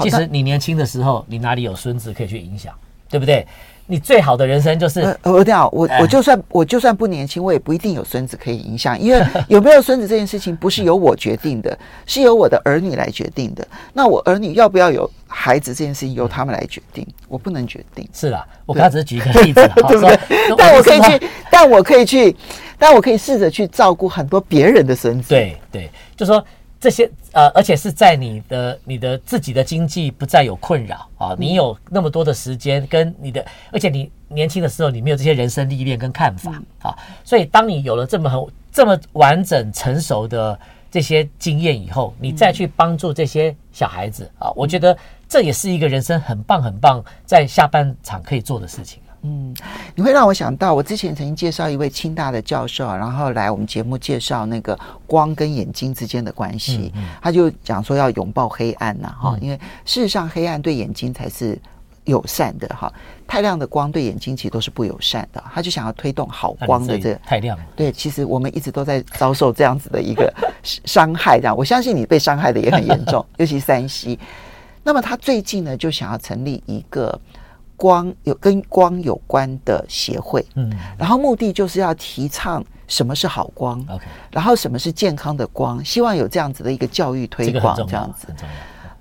[0.00, 2.72] 其实你年轻的时候，你哪里有孙子可以去影响，
[3.10, 3.46] 对不对？
[3.90, 11.76] 你最好的人生就是我这样，我我就算我就算不年轻，我也不一定有孙子可以影响，因为 有没有孙子这件事情不是由我决定的，
[12.06, 13.66] 是由我的儿女来决定的。
[13.92, 18.08] 那我儿女要不要有孩子这件事情由他们来决定，我不能决定。
[18.12, 20.18] 是啦，我刚才只是举一个例子， 对不对？
[20.56, 22.36] 但我可以去， 但我可以去，
[22.78, 25.30] 但我可以试着去照顾很多别人的孙子。
[25.30, 26.42] 对对，就说。
[26.82, 36.52] 这些呃，而且是在你的你的自己的经济不再有困扰啊，你有那么多的时间跟你的，而且你年轻的时候你没有这些人生历练跟看法
[36.82, 40.58] 啊，所以当你有了这么很这么完整成熟的
[40.90, 44.96] 这些经验以后，你再去帮助这些小孩子啊，我觉得
[45.28, 49.00] 这也是一个人生很棒很棒在下半场可以做的事情。
[49.22, 49.54] 嗯，
[49.94, 56.90] 你会让我想到，我之前曾经介绍一位清大的教授，然后来我们节目介绍那个光跟眼睛之间的关系。
[56.94, 61.58] 嗯嗯、他就讲说要拥抱黑暗呐，哈，因为事实上黑暗对眼睛才是
[62.04, 62.90] 友善的，哈，
[63.26, 65.44] 太亮的光对眼睛其实都是不友善的。
[65.52, 67.64] 他就想要推动好光的这个、太亮了。
[67.76, 70.32] 对，其实我们一直都在遭受这样子的一个
[70.64, 74.18] 伤害，这样我相信你被伤害的也很严重， 尤其山西。
[74.82, 77.20] 那么他最近呢，就想要成立一个。
[77.80, 88.26] 光有跟光有关的协会，嗯，然后目的就是要提倡什么是好光，OK，然后什么是健康的光，希望有这样子的一个教育推广，这样子。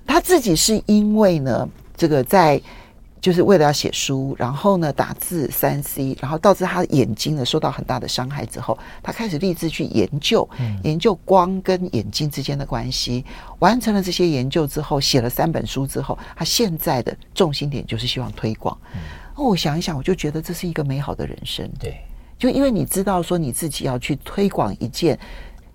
[0.07, 1.67] 他自己是因为呢，
[1.97, 2.59] 这个在
[3.21, 13.25] 就是为了要写书，然后呢打字三 C，然后导致他眼睛呢受到很大的伤害之后，他开始立志去研究，嗯、研究光跟眼睛之间的关系。
[13.59, 18.77] 完成了这些研究之后，写了三本书之后，他现在的重心点就是希望推广。
[19.35, 21.69] 哦、我想一想，我就觉得这是一个美好的人生。
[21.77, 21.97] 对，
[22.37, 25.19] 就因为你知道说你自己要去推广一件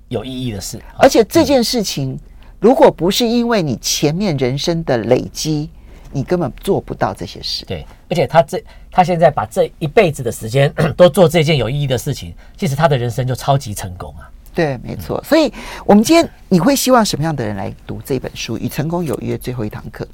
[0.09, 2.19] 有意义的事，而且这件事情、嗯、
[2.59, 5.69] 如果不是因为你前面人生的累积。
[6.15, 7.67] 你根本做不到这些事。
[7.67, 14.31] 对，而且他这他现在把这一辈子的时间 都做这件有意义的事情，其实他的人生就超级成功啊。
[14.55, 15.21] 对，没错。
[15.25, 15.53] 所以，
[15.85, 20.07] 我们今天你会希望什么样的人来读这本书《与成功有约》最后一堂课？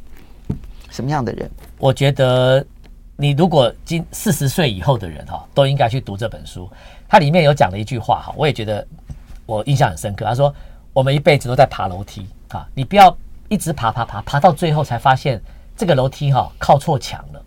[0.89, 1.51] 什么样的人？
[1.77, 2.65] 我觉得，
[3.17, 6.67] 你如果今四十岁以后的人哈，都应该去读这本书。
[7.07, 8.87] 它里面有讲了一句话哈，我也觉得
[9.45, 10.25] 我印象很深刻。
[10.25, 10.55] 他说
[10.95, 13.15] ：“我们一辈子都在爬楼梯啊，你不要
[13.51, 15.39] 一直爬爬爬，爬到最后才发现。”
[15.81, 17.43] 这个楼梯哈、靠错墙了，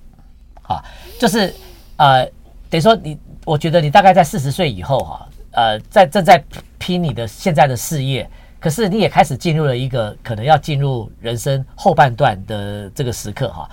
[0.63, 0.83] 啊，
[1.19, 1.53] 就是
[1.97, 2.25] 呃，
[2.67, 3.15] 等于说你，
[3.45, 6.43] 我觉得你大概在四十岁以后哈、呃，在正在
[6.79, 8.27] 拼你的现在的事业，
[8.59, 13.69] 可是你也开始进入了一个可能要进入人生后半段的这个时刻哈、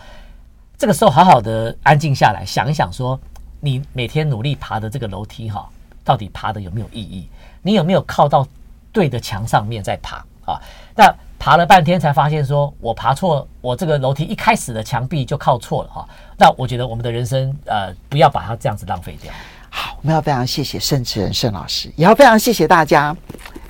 [0.77, 3.19] 这个时候好好的安静下来想一想，说
[3.61, 5.67] 你每天努力爬的这个楼梯哈、
[6.05, 7.27] 到底爬的有没有意义？
[7.63, 8.47] 你有没有靠到
[8.93, 10.61] 对的墙上面在爬啊？
[10.95, 11.11] 那。
[11.41, 16.07] 爬了半天才发现，说我爬错，我这个楼梯一开始的墙壁就靠错了哈。
[16.37, 19.33] 那我觉得我们的人生，呃，不要把它这样子浪费掉。
[19.71, 23.17] 好，我们要非常谢谢盛智仁盛老师，也要非常谢谢大家，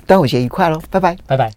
[0.05, 1.49] 端午节愉快喽，拜拜，拜拜。